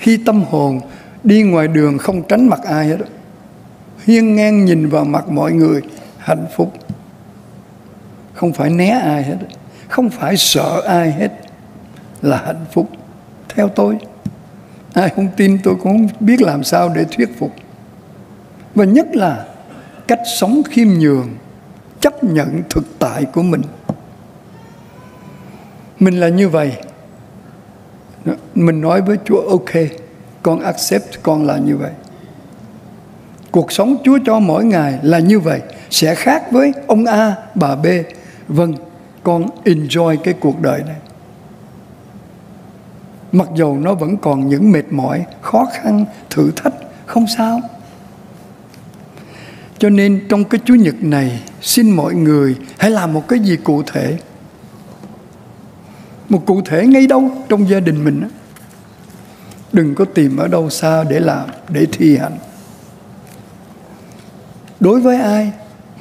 khi 0.00 0.16
tâm 0.16 0.42
hồn 0.42 0.80
đi 1.24 1.42
ngoài 1.42 1.68
đường 1.68 1.98
không 1.98 2.22
tránh 2.22 2.48
mặt 2.48 2.60
ai 2.64 2.86
hết 2.86 2.96
hiên 4.04 4.36
ngang 4.36 4.64
nhìn 4.64 4.88
vào 4.88 5.04
mặt 5.04 5.28
mọi 5.28 5.52
người, 5.52 5.82
hạnh 6.18 6.46
phúc. 6.56 6.72
Không 8.34 8.52
phải 8.52 8.70
né 8.70 8.88
ai 8.88 9.22
hết 9.22 9.36
không 9.90 10.10
phải 10.10 10.36
sợ 10.36 10.82
ai 10.86 11.12
hết, 11.12 11.28
là 12.22 12.42
hạnh 12.46 12.64
phúc. 12.72 12.88
Theo 13.48 13.68
tôi, 13.68 13.96
ai 14.94 15.08
không 15.08 15.28
tin 15.36 15.58
tôi 15.64 15.74
cũng 15.74 16.08
không 16.08 16.08
biết 16.20 16.42
làm 16.42 16.64
sao 16.64 16.92
để 16.94 17.04
thuyết 17.04 17.38
phục. 17.38 17.52
Và 18.74 18.84
nhất 18.84 19.06
là 19.16 19.46
cách 20.08 20.20
sống 20.40 20.62
khiêm 20.70 20.88
nhường, 20.88 21.28
chấp 22.00 22.24
nhận 22.24 22.62
thực 22.70 22.84
tại 22.98 23.24
của 23.24 23.42
mình. 23.42 23.62
Mình 25.98 26.20
là 26.20 26.28
như 26.28 26.48
vậy 26.48 26.72
mình 28.54 28.80
nói 28.80 29.02
với 29.02 29.16
Chúa, 29.24 29.48
ok, 29.48 29.70
con 30.42 30.60
accept 30.60 31.22
con 31.22 31.46
là 31.46 31.58
như 31.58 31.76
vậy. 31.76 31.90
Cuộc 33.50 33.72
sống 33.72 33.96
Chúa 34.04 34.18
cho 34.26 34.38
mỗi 34.38 34.64
ngày 34.64 34.98
là 35.02 35.18
như 35.18 35.40
vậy, 35.40 35.60
sẽ 35.90 36.14
khác 36.14 36.52
với 36.52 36.72
ông 36.86 37.04
A, 37.04 37.34
bà 37.54 37.74
B. 37.74 37.86
Vâng 38.48 38.74
con 39.22 39.46
enjoy 39.64 40.16
cái 40.16 40.34
cuộc 40.40 40.60
đời 40.60 40.82
này. 40.86 40.96
Mặc 43.32 43.48
dầu 43.56 43.78
nó 43.78 43.94
vẫn 43.94 44.16
còn 44.16 44.48
những 44.48 44.72
mệt 44.72 44.84
mỏi, 44.90 45.24
khó 45.40 45.66
khăn, 45.72 46.04
thử 46.30 46.50
thách, 46.56 46.74
không 47.06 47.26
sao. 47.36 47.60
Cho 49.78 49.90
nên 49.90 50.26
trong 50.28 50.44
cái 50.44 50.60
Chúa 50.64 50.74
Nhật 50.74 50.94
này, 51.00 51.40
xin 51.60 51.90
mọi 51.90 52.14
người 52.14 52.56
hãy 52.78 52.90
làm 52.90 53.12
một 53.12 53.28
cái 53.28 53.38
gì 53.38 53.56
cụ 53.56 53.82
thể 53.92 54.18
một 56.30 56.42
cụ 56.46 56.62
thể 56.64 56.86
ngay 56.86 57.06
đâu 57.06 57.30
trong 57.48 57.68
gia 57.68 57.80
đình 57.80 58.04
mình 58.04 58.28
đừng 59.72 59.94
có 59.94 60.04
tìm 60.04 60.36
ở 60.36 60.48
đâu 60.48 60.70
xa 60.70 61.04
để 61.04 61.20
làm, 61.20 61.48
để 61.68 61.86
thi 61.92 62.16
hành 62.16 62.38
đối 64.80 65.00
với 65.00 65.16
ai, 65.16 65.52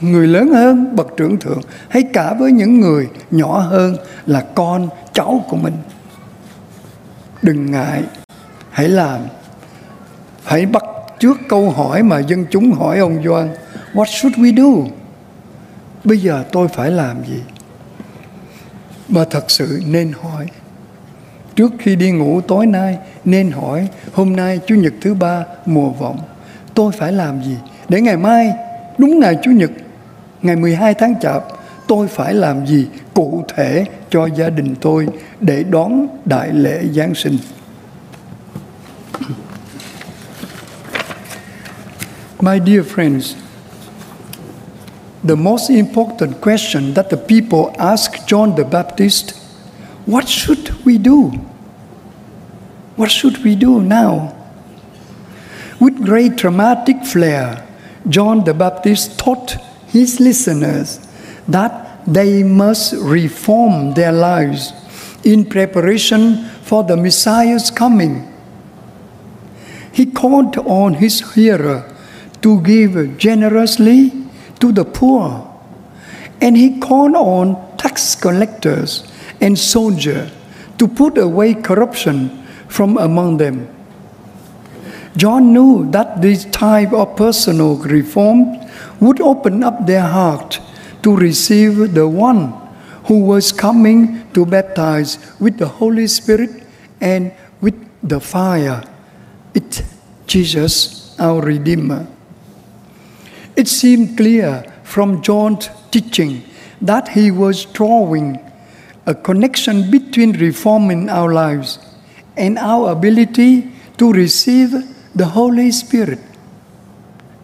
người 0.01 0.27
lớn 0.27 0.53
hơn, 0.53 0.95
bậc 0.95 1.07
trưởng 1.17 1.39
thượng, 1.39 1.62
hay 1.89 2.03
cả 2.13 2.33
với 2.33 2.51
những 2.51 2.79
người 2.79 3.07
nhỏ 3.31 3.59
hơn 3.59 3.95
là 4.25 4.45
con, 4.55 4.89
cháu 5.13 5.45
của 5.50 5.57
mình. 5.57 5.74
Đừng 7.41 7.71
ngại, 7.71 8.03
hãy 8.69 8.89
làm. 8.89 9.19
Hãy 10.43 10.65
bắt 10.65 10.83
trước 11.19 11.38
câu 11.50 11.69
hỏi 11.69 12.03
mà 12.03 12.19
dân 12.19 12.45
chúng 12.51 12.71
hỏi 12.71 13.00
ông 13.00 13.24
Doan, 13.25 13.50
what 13.93 14.05
should 14.05 14.38
we 14.38 14.55
do? 14.55 14.89
Bây 16.03 16.17
giờ 16.17 16.43
tôi 16.51 16.67
phải 16.67 16.91
làm 16.91 17.17
gì? 17.27 17.41
Mà 19.09 19.25
thật 19.29 19.51
sự 19.51 19.81
nên 19.87 20.11
hỏi 20.21 20.47
trước 21.55 21.71
khi 21.79 21.95
đi 21.95 22.11
ngủ 22.11 22.41
tối 22.41 22.65
nay 22.65 22.97
nên 23.25 23.51
hỏi 23.51 23.87
hôm 24.13 24.35
nay 24.35 24.59
chủ 24.67 24.75
nhật 24.75 24.93
thứ 25.01 25.13
ba 25.13 25.45
mùa 25.65 25.89
vọng 25.89 26.19
tôi 26.73 26.91
phải 26.91 27.11
làm 27.11 27.43
gì 27.43 27.55
để 27.89 28.01
ngày 28.01 28.17
mai 28.17 28.53
đúng 28.97 29.19
ngày 29.19 29.37
chủ 29.43 29.51
nhật 29.51 29.71
ngày 30.41 30.55
12 30.55 30.93
tháng 30.93 31.19
chạp 31.21 31.43
tôi 31.87 32.07
phải 32.07 32.33
làm 32.33 32.67
gì 32.67 32.87
cụ 33.13 33.43
thể 33.55 33.85
cho 34.09 34.25
gia 34.25 34.49
đình 34.49 34.75
tôi 34.81 35.07
để 35.39 35.63
đón 35.63 36.07
đại 36.25 36.49
lễ 36.53 36.83
Giáng 36.93 37.15
sinh. 37.15 37.37
My 42.41 42.59
dear 42.65 42.85
friends, 42.95 43.33
the 45.29 45.36
most 45.36 45.69
important 45.69 46.41
question 46.41 46.95
that 46.95 47.12
the 47.12 47.17
people 47.17 47.71
ask 47.77 48.25
John 48.25 48.55
the 48.55 48.65
Baptist, 48.65 49.38
what 50.07 50.27
should 50.27 50.83
we 50.83 50.98
do? 50.98 51.29
What 52.95 53.12
should 53.12 53.38
we 53.43 53.53
do 53.53 53.79
now? 53.79 54.36
With 55.79 56.03
great 56.03 56.36
dramatic 56.36 57.05
flair, 57.05 57.63
John 58.07 58.43
the 58.43 58.55
Baptist 58.55 59.19
taught 59.19 59.57
his 59.86 60.19
listeners 60.19 61.00
that 61.48 62.03
they 62.07 62.41
must 62.41 62.93
reform 62.93 63.93
their 63.93 64.12
lives 64.12 64.74
in 65.24 65.45
preparation 65.45 66.45
for 66.63 66.83
the 66.83 66.98
Messiah's 66.98 67.69
coming. 67.69 68.33
He 69.91 70.07
called 70.07 70.57
on 70.57 70.95
his 70.95 71.36
hearer 71.36 71.95
to 72.41 72.62
give 72.63 73.19
generously 73.19 74.18
to 74.59 74.71
the 74.71 74.85
poor, 74.85 75.45
and 76.41 76.55
he 76.55 76.79
called 76.79 77.15
on 77.15 77.77
tax 77.77 78.15
collectors 78.15 79.03
and 79.41 79.57
soldiers 79.57 80.31
to 80.77 80.87
put 80.87 81.17
away 81.17 81.53
corruption 81.53 82.43
from 82.67 82.97
among 82.97 83.37
them. 83.37 83.67
John 85.17 85.53
knew 85.53 85.89
that 85.91 86.21
this 86.21 86.45
type 86.45 86.93
of 86.93 87.15
personal 87.15 87.75
reform 87.77 88.59
would 88.99 89.19
open 89.21 89.63
up 89.63 89.85
their 89.85 90.03
heart 90.05 90.61
to 91.03 91.15
receive 91.15 91.93
the 91.93 92.07
one 92.07 92.53
who 93.05 93.25
was 93.25 93.51
coming 93.51 94.29
to 94.33 94.45
baptize 94.45 95.17
with 95.39 95.57
the 95.57 95.67
Holy 95.67 96.07
Spirit 96.07 96.63
and 97.01 97.33
with 97.59 97.75
the 98.03 98.19
fire. 98.19 98.83
It 99.53 99.83
Jesus, 100.27 101.19
our 101.19 101.41
Redeemer. 101.41 102.05
It 103.59 103.67
seemed 103.67 104.15
clear 104.15 104.63
from 104.83 105.21
John's 105.21 105.69
teaching 105.91 106.43
that 106.79 107.09
he 107.09 107.29
was 107.29 107.65
drawing 107.65 108.39
a 109.05 109.13
connection 109.13 109.91
between 109.91 110.31
reform 110.39 110.89
in 110.91 111.10
our 111.10 111.34
lives 111.34 111.77
and 112.38 112.57
our 112.57 112.89
ability 112.93 113.69
to 113.97 114.13
receive 114.13 114.71
the 115.13 115.25
Holy 115.25 115.71
Spirit. 115.71 116.19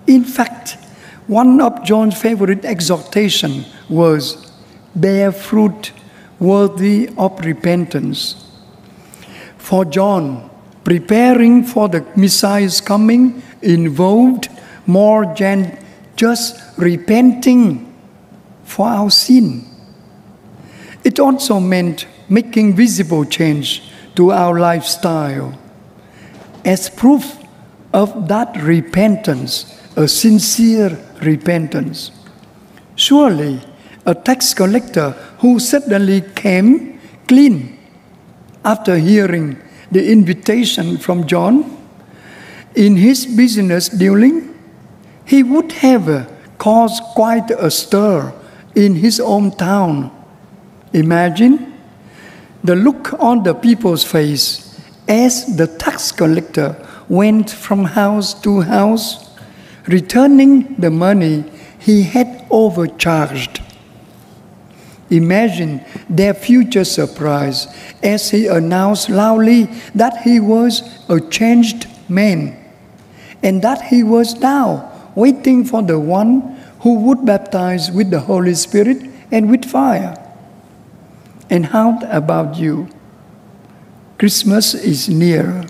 In 0.07 0.23
fact, 0.23 0.77
one 1.27 1.59
of 1.59 1.83
John's 1.83 2.17
favorite 2.17 2.63
exhortation 2.63 3.65
was 3.89 4.53
bear 4.95 5.33
fruit 5.33 5.91
worthy 6.39 7.09
of 7.17 7.37
repentance. 7.43 8.41
For 9.57 9.83
John, 9.83 10.49
preparing 10.85 11.65
for 11.65 11.89
the 11.89 12.05
Messiah's 12.15 12.79
coming 12.79 13.43
involved 13.61 14.47
more 14.87 15.25
than 15.35 15.84
just 16.15 16.59
repenting 16.77 17.93
for 18.63 18.87
our 18.87 19.11
sin. 19.11 19.65
It 21.03 21.19
also 21.19 21.59
meant 21.59 22.07
making 22.29 22.75
visible 22.75 23.25
change 23.25 23.83
to 24.15 24.31
our 24.31 24.59
lifestyle. 24.59 25.57
As 26.63 26.89
proof 26.89 27.37
of 27.93 28.27
that 28.27 28.55
repentance, 28.61 29.79
a 29.95 30.07
sincere 30.07 30.97
repentance. 31.21 32.11
Surely, 32.95 33.61
a 34.05 34.15
tax 34.15 34.53
collector 34.53 35.11
who 35.39 35.59
suddenly 35.59 36.21
came 36.21 36.99
clean 37.27 37.77
after 38.63 38.97
hearing 38.97 39.57
the 39.91 40.11
invitation 40.11 40.97
from 40.97 41.27
John 41.27 41.77
in 42.75 42.95
his 42.95 43.25
business 43.25 43.89
dealing, 43.89 44.54
he 45.25 45.43
would 45.43 45.71
have 45.71 46.31
caused 46.57 47.01
quite 47.15 47.49
a 47.51 47.69
stir 47.69 48.33
in 48.75 48.95
his 48.95 49.19
own 49.19 49.51
town. 49.51 50.11
Imagine 50.93 51.73
the 52.63 52.75
look 52.75 53.13
on 53.19 53.43
the 53.43 53.53
people's 53.53 54.03
face 54.03 54.79
as 55.07 55.57
the 55.57 55.67
tax 55.67 56.11
collector 56.11 56.75
went 57.09 57.49
from 57.49 57.85
house 57.85 58.33
to 58.41 58.61
house 58.61 59.29
returning 59.87 60.75
the 60.75 60.89
money 60.89 61.43
he 61.79 62.03
had 62.03 62.45
overcharged. 62.49 63.61
Imagine 65.11 65.85
their 66.09 66.33
future 66.33 66.83
surprise 66.83 67.67
as 68.01 68.31
he 68.31 68.47
announced 68.47 69.09
loudly 69.09 69.65
that 69.93 70.23
he 70.23 70.39
was 70.39 70.81
a 71.09 71.19
changed 71.19 71.87
man 72.09 72.57
and 73.43 73.61
that 73.61 73.83
he 73.83 74.01
was 74.01 74.33
now 74.39 74.94
waiting 75.15 75.63
for 75.63 75.81
the 75.81 75.99
one 75.99 76.41
who 76.81 76.99
would 76.99 77.25
baptize 77.25 77.89
with 77.91 78.11
the 78.11 78.19
Holy 78.19 78.53
Spirit 78.53 79.09
and 79.31 79.49
with 79.49 79.65
fire. 79.65 80.21
And 81.49 81.65
how 81.65 81.99
about 82.11 82.57
you? 82.57 82.89
Christmas 84.17 84.73
is 84.73 85.09
near. 85.09 85.65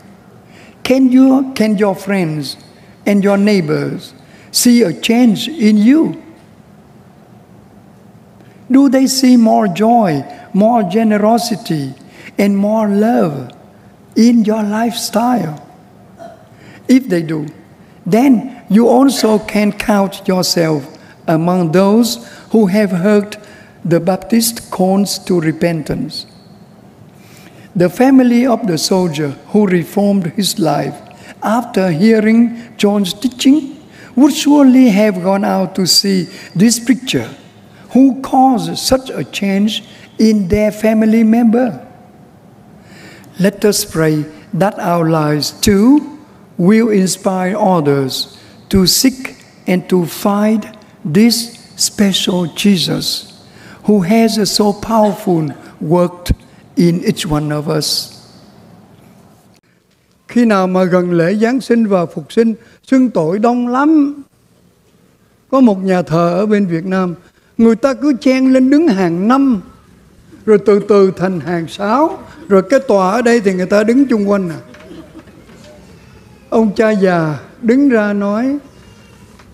Can 0.84 1.12
you 1.12 1.52
can 1.56 1.78
your 1.78 1.96
friends 1.96 2.58
and 3.06 3.24
your 3.24 3.38
neighbors 3.38 4.14
see 4.52 4.84
a 4.84 4.94
change 4.94 5.48
in 5.48 5.78
you? 5.78 6.22
Do 8.70 8.90
they 8.90 9.08
see 9.08 9.38
more 9.38 9.68
joy, 9.68 10.24
more 10.54 10.84
generosity, 10.84 11.94
and 12.38 12.58
more 12.58 12.88
love 12.88 13.52
in 14.16 14.46
your 14.46 14.64
lifestyle? 14.64 15.62
If 16.88 17.08
they 17.10 17.22
do, 17.22 17.48
then 18.06 18.55
you 18.70 18.88
also 18.88 19.40
can 19.40 19.72
count 19.72 20.28
yourself 20.28 20.98
among 21.28 21.72
those 21.72 22.28
who 22.52 22.68
have 22.68 22.92
heard 22.92 23.38
the 23.84 24.00
Baptist 24.00 24.72
calls 24.72 25.20
to 25.20 25.40
repentance. 25.40 26.26
The 27.76 27.90
family 27.90 28.46
of 28.46 28.68
the 28.68 28.78
soldier 28.78 29.32
who 29.48 29.68
reformed 29.68 30.28
his 30.28 30.60
life 30.60 30.96
after 31.46 31.92
hearing 31.92 32.76
John's 32.76 33.14
teaching, 33.14 33.72
would 34.16 34.34
surely 34.34 34.90
have 34.90 35.22
gone 35.22 35.46
out 35.46 35.76
to 35.76 35.86
see 35.86 36.24
this 36.56 36.80
picture 36.80 37.30
who 37.92 38.22
caused 38.22 38.78
such 38.78 39.10
a 39.10 39.24
change 39.24 39.84
in 40.18 40.48
their 40.48 40.72
family 40.72 41.24
member. 41.24 41.86
Let 43.40 43.64
us 43.66 43.84
pray 43.86 44.26
that 44.54 44.80
our 44.80 45.10
lives 45.10 45.52
too 45.52 46.20
will 46.58 46.90
inspire 46.90 47.58
others 47.58 48.38
to 48.76 48.86
seek 48.86 49.36
and 49.68 49.88
to 49.88 50.06
find 50.06 50.68
this 51.14 51.58
special 51.78 52.46
Jesus 52.56 53.32
who 53.84 54.02
has 54.02 54.52
so 54.52 54.74
powerful 54.74 55.50
worked 55.80 56.34
in 56.76 57.00
each 57.06 57.26
one 57.26 57.52
of 57.52 57.70
us. 57.78 58.12
Khi 60.28 60.46
nào 60.46 60.68
mà 60.68 60.84
gần 60.84 61.12
lễ 61.12 61.36
Giáng 61.36 61.62
sinh 61.62 61.88
và 61.88 62.06
Phục 62.06 62.34
sinh, 62.34 62.54
xưng 62.84 63.10
tội 63.10 63.40
đông 63.40 63.68
lắm. 63.68 64.24
Có 65.52 65.60
một 65.60 65.84
nhà 65.84 66.02
thờ 66.02 66.34
ở 66.34 66.46
bên 66.46 66.66
Việt 66.66 66.86
Nam, 66.86 67.16
người 67.58 67.76
ta 67.76 67.94
cứ 67.94 68.14
chen 68.22 68.54
lên 68.54 68.70
đứng 68.70 68.88
hàng 68.88 69.28
năm, 69.28 69.62
rồi 70.46 70.58
từ 70.66 70.80
từ 70.90 71.12
thành 71.18 71.40
hàng 71.40 71.68
sáu, 71.68 72.20
rồi 72.48 72.62
cái 72.70 72.80
tòa 72.80 73.12
ở 73.12 73.22
đây 73.22 73.40
thì 73.40 73.54
người 73.54 73.66
ta 73.66 73.84
đứng 73.84 74.06
chung 74.08 74.30
quanh 74.30 74.50
à. 74.50 74.60
Ông 76.56 76.72
cha 76.76 76.92
già 76.92 77.40
đứng 77.62 77.90
ra 77.90 78.14
nói, 78.14 78.58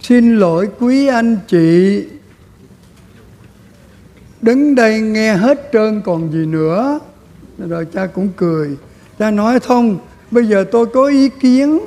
xin 0.01 0.37
lỗi 0.37 0.69
quý 0.79 1.07
anh 1.07 1.37
chị, 1.47 2.03
đứng 4.41 4.75
đây 4.75 5.01
nghe 5.01 5.33
hết 5.33 5.69
trơn 5.73 6.01
còn 6.01 6.31
gì 6.31 6.45
nữa. 6.45 6.99
Rồi 7.57 7.87
cha 7.93 8.05
cũng 8.05 8.29
cười, 8.37 8.77
cha 9.19 9.31
nói 9.31 9.59
thông 9.59 9.97
bây 10.31 10.45
giờ 10.45 10.65
tôi 10.71 10.85
có 10.85 11.05
ý 11.07 11.29
kiến. 11.29 11.79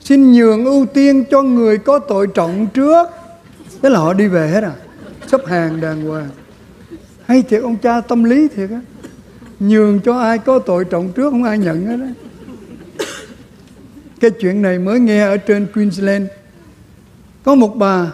Xin 0.00 0.32
nhường 0.32 0.64
ưu 0.64 0.86
tiên 0.86 1.24
cho 1.30 1.42
người 1.42 1.78
có 1.78 1.98
tội 1.98 2.26
trọng 2.26 2.66
trước. 2.74 3.08
Thế 3.82 3.90
là 3.90 3.98
họ 3.98 4.12
đi 4.12 4.28
về 4.28 4.48
hết 4.48 4.64
à? 4.64 4.72
Xếp 5.26 5.40
hàng 5.46 5.80
đàng 5.80 6.04
hoàng. 6.04 6.28
Hay 7.26 7.42
thiệt 7.42 7.62
ông 7.62 7.76
cha 7.76 8.00
tâm 8.00 8.24
lý 8.24 8.48
thiệt 8.48 8.70
á. 8.70 8.80
Nhường 9.60 10.00
cho 10.00 10.18
ai 10.18 10.38
có 10.38 10.58
tội 10.58 10.84
trọng 10.84 11.12
trước 11.12 11.30
không 11.30 11.44
ai 11.44 11.58
nhận 11.58 11.86
hết 11.86 11.98
á 12.00 12.21
cái 14.22 14.30
chuyện 14.30 14.62
này 14.62 14.78
mới 14.78 15.00
nghe 15.00 15.20
ở 15.20 15.36
trên 15.36 15.66
Queensland. 15.74 16.26
Có 17.44 17.54
một 17.54 17.76
bà, 17.76 18.06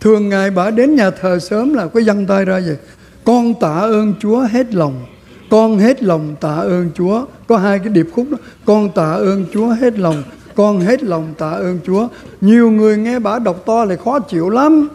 thường 0.00 0.28
ngày 0.28 0.50
bà 0.50 0.70
đến 0.70 0.94
nhà 0.94 1.10
thờ 1.10 1.38
sớm 1.38 1.74
là 1.74 1.86
có 1.86 2.00
dăng 2.00 2.26
tay 2.26 2.44
ra 2.44 2.60
vậy. 2.66 2.76
Con 3.24 3.54
tạ 3.60 3.78
ơn 3.80 4.14
Chúa 4.20 4.40
hết 4.40 4.74
lòng. 4.74 5.06
Con 5.50 5.78
hết 5.78 6.02
lòng 6.02 6.34
tạ 6.40 6.54
ơn 6.54 6.90
Chúa. 6.94 7.24
Có 7.46 7.56
hai 7.56 7.78
cái 7.78 7.88
điệp 7.88 8.06
khúc 8.14 8.26
đó. 8.30 8.38
Con 8.64 8.90
tạ 8.94 9.12
ơn 9.12 9.44
Chúa 9.52 9.66
hết 9.66 9.98
lòng. 9.98 10.22
Con 10.54 10.80
hết 10.80 11.02
lòng 11.02 11.34
tạ 11.38 11.50
ơn 11.50 11.78
Chúa. 11.86 12.08
Nhiều 12.40 12.70
người 12.70 12.96
nghe 12.96 13.18
bà 13.18 13.38
đọc 13.38 13.62
to 13.66 13.84
là 13.84 13.96
khó 14.04 14.18
chịu 14.18 14.50
lắm. 14.50 14.88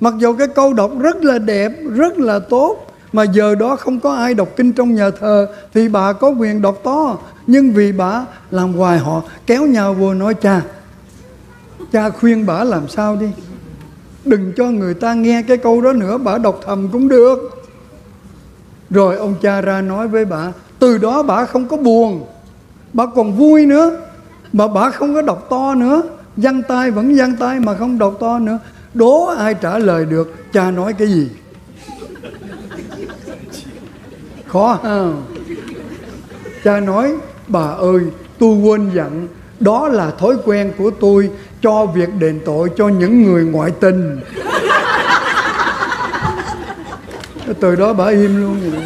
Mặc 0.00 0.14
dù 0.18 0.32
cái 0.36 0.48
câu 0.48 0.72
đọc 0.72 0.90
rất 1.00 1.24
là 1.24 1.38
đẹp, 1.38 1.72
rất 1.94 2.18
là 2.18 2.38
tốt, 2.38 2.96
mà 3.12 3.24
giờ 3.24 3.54
đó 3.54 3.76
không 3.76 4.00
có 4.00 4.14
ai 4.14 4.34
đọc 4.34 4.48
kinh 4.56 4.72
trong 4.72 4.94
nhà 4.94 5.10
thờ, 5.10 5.48
thì 5.74 5.88
bà 5.88 6.12
có 6.12 6.28
quyền 6.28 6.62
đọc 6.62 6.80
to 6.84 7.18
nhưng 7.46 7.72
vì 7.72 7.92
bà 7.92 8.24
làm 8.50 8.72
hoài 8.72 8.98
họ 8.98 9.22
kéo 9.46 9.66
nhau 9.66 9.94
vô 9.94 10.14
nói 10.14 10.34
cha 10.34 10.62
cha 11.92 12.10
khuyên 12.10 12.46
bà 12.46 12.64
làm 12.64 12.88
sao 12.88 13.16
đi? 13.16 13.26
Đừng 14.24 14.52
cho 14.56 14.64
người 14.64 14.94
ta 14.94 15.14
nghe 15.14 15.42
cái 15.42 15.56
câu 15.56 15.80
đó 15.80 15.92
nữa 15.92 16.18
bà 16.18 16.38
đọc 16.38 16.60
thầm 16.66 16.88
cũng 16.92 17.08
được. 17.08 17.66
Rồi 18.90 19.16
ông 19.16 19.34
cha 19.42 19.60
ra 19.60 19.80
nói 19.80 20.08
với 20.08 20.24
bà 20.24 20.52
từ 20.78 20.98
đó 20.98 21.22
bà 21.22 21.46
không 21.46 21.68
có 21.68 21.76
buồn 21.76 22.26
bà 22.92 23.06
còn 23.06 23.36
vui 23.36 23.66
nữa 23.66 24.00
mà 24.52 24.68
bà 24.68 24.90
không 24.90 25.14
có 25.14 25.22
đọc 25.22 25.46
to 25.50 25.74
nữa 25.74 26.02
văn 26.36 26.62
tay 26.68 26.90
vẫn 26.90 27.16
văn 27.16 27.36
tay 27.36 27.60
mà 27.60 27.74
không 27.74 27.98
đọc 27.98 28.16
to 28.20 28.38
nữa. 28.38 28.58
Đố 28.94 29.24
ai 29.24 29.54
trả 29.54 29.78
lời 29.78 30.04
được 30.04 30.52
cha 30.52 30.70
nói 30.70 30.92
cái 30.92 31.08
gì? 31.08 31.28
Khó 34.46 34.78
ha? 34.84 35.04
Cha 36.64 36.80
nói 36.80 37.14
bà 37.48 37.68
ơi 37.78 38.00
tôi 38.38 38.56
quên 38.56 38.90
dặn 38.94 39.28
đó 39.60 39.88
là 39.88 40.10
thói 40.10 40.36
quen 40.44 40.72
của 40.78 40.90
tôi 40.90 41.30
cho 41.62 41.86
việc 41.86 42.08
đền 42.18 42.40
tội 42.44 42.70
cho 42.76 42.88
những 42.88 43.22
người 43.22 43.44
ngoại 43.44 43.70
tình 43.70 44.20
từ 47.60 47.76
đó 47.76 47.92
bà 47.92 48.06
im 48.06 48.36
luôn 48.40 48.60
rồi 48.70 48.82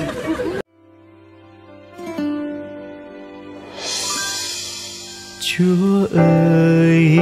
Chúa 5.61 6.07
ơi, 6.19 7.19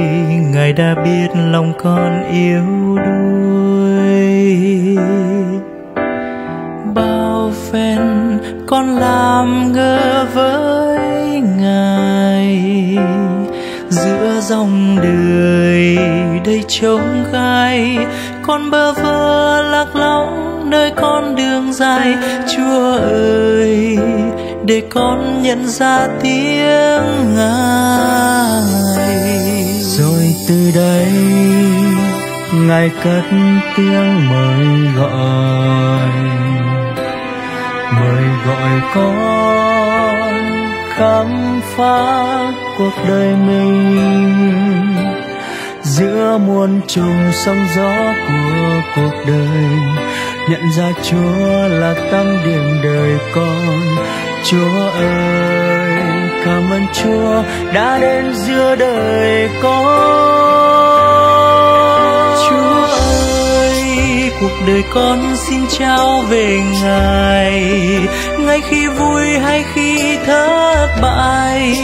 Ngài 0.53 0.73
đã 0.73 0.95
biết 1.03 1.27
lòng 1.35 1.73
con 1.83 2.23
yếu 2.31 2.97
đuối. 3.05 4.27
Bao 6.95 7.51
phen 7.71 8.39
con 8.67 8.97
làm 8.97 9.73
ngơ 9.73 10.25
với 10.33 10.88
Ngài, 11.61 12.97
giữa 13.89 14.39
dòng 14.41 14.97
đời 15.03 15.97
đầy 16.45 16.63
trông 16.67 17.25
gai, 17.33 17.97
con 18.41 18.71
bơ 18.71 18.93
vơ 18.93 19.61
lạc 19.61 19.95
lõng 19.95 20.69
nơi 20.69 20.91
con 20.95 21.35
đường 21.35 21.73
dài. 21.73 22.15
Chúa 22.55 22.97
ơi, 23.01 23.97
để 24.65 24.81
con 24.89 25.43
nhận 25.43 25.67
ra 25.67 26.07
tiếng 26.21 27.35
ngài. 27.35 28.63
Rồi 29.81 30.35
từ 30.47 30.71
đây, 30.75 31.11
ngài 32.53 32.91
cất 33.03 33.23
tiếng 33.77 34.29
mời 34.29 34.93
gọi. 34.97 36.09
Mời 37.99 38.23
gọi 38.47 38.81
con 38.95 39.49
khám 40.99 41.48
phá 41.79 42.51
cuộc 42.77 42.93
đời 43.07 43.35
mình. 43.35 44.95
Giữa 45.83 46.37
muôn 46.37 46.81
trùng 46.87 47.31
sóng 47.33 47.65
gió 47.75 48.13
của 48.27 48.81
cuộc 48.95 49.15
đời, 49.27 49.69
nhận 50.49 50.61
ra 50.77 50.91
chúa 51.03 51.67
là 51.67 51.93
tăng 52.11 52.37
điểm 52.45 52.79
đời 52.83 53.17
con. 53.35 53.77
Chúa 54.43 54.89
ơi, 54.93 55.89
cảm 56.45 56.71
ơn 56.71 56.85
chúa 56.93 57.43
đã 57.73 57.99
đến 58.01 58.33
giữa 58.33 58.75
đời 58.75 59.49
con. 59.63 61.08
Cuộc 64.41 64.51
đời 64.67 64.83
con 64.93 65.35
xin 65.35 65.67
trao 65.67 66.21
về 66.29 66.61
ngài. 66.81 67.77
Ngay 68.39 68.61
khi 68.69 68.87
vui 68.87 69.39
hay 69.39 69.63
khi 69.73 70.17
thất 70.25 70.87
bại, 71.01 71.75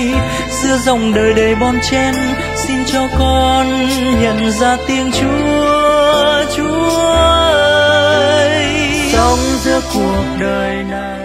giữa 0.50 0.78
dòng 0.78 1.14
đời 1.14 1.34
đầy 1.34 1.56
bon 1.56 1.76
chen, 1.92 2.16
xin 2.56 2.78
cho 2.94 3.08
con 3.20 3.88
nhận 4.22 4.52
ra 4.52 4.78
tiếng 4.88 5.12
chúa 5.12 6.44
chúa 6.56 7.06
ơi. 7.08 8.66
Sống 9.14 9.40
giữa 9.64 9.82
cuộc 9.94 10.24
đời 10.40 10.84
này 10.84 11.25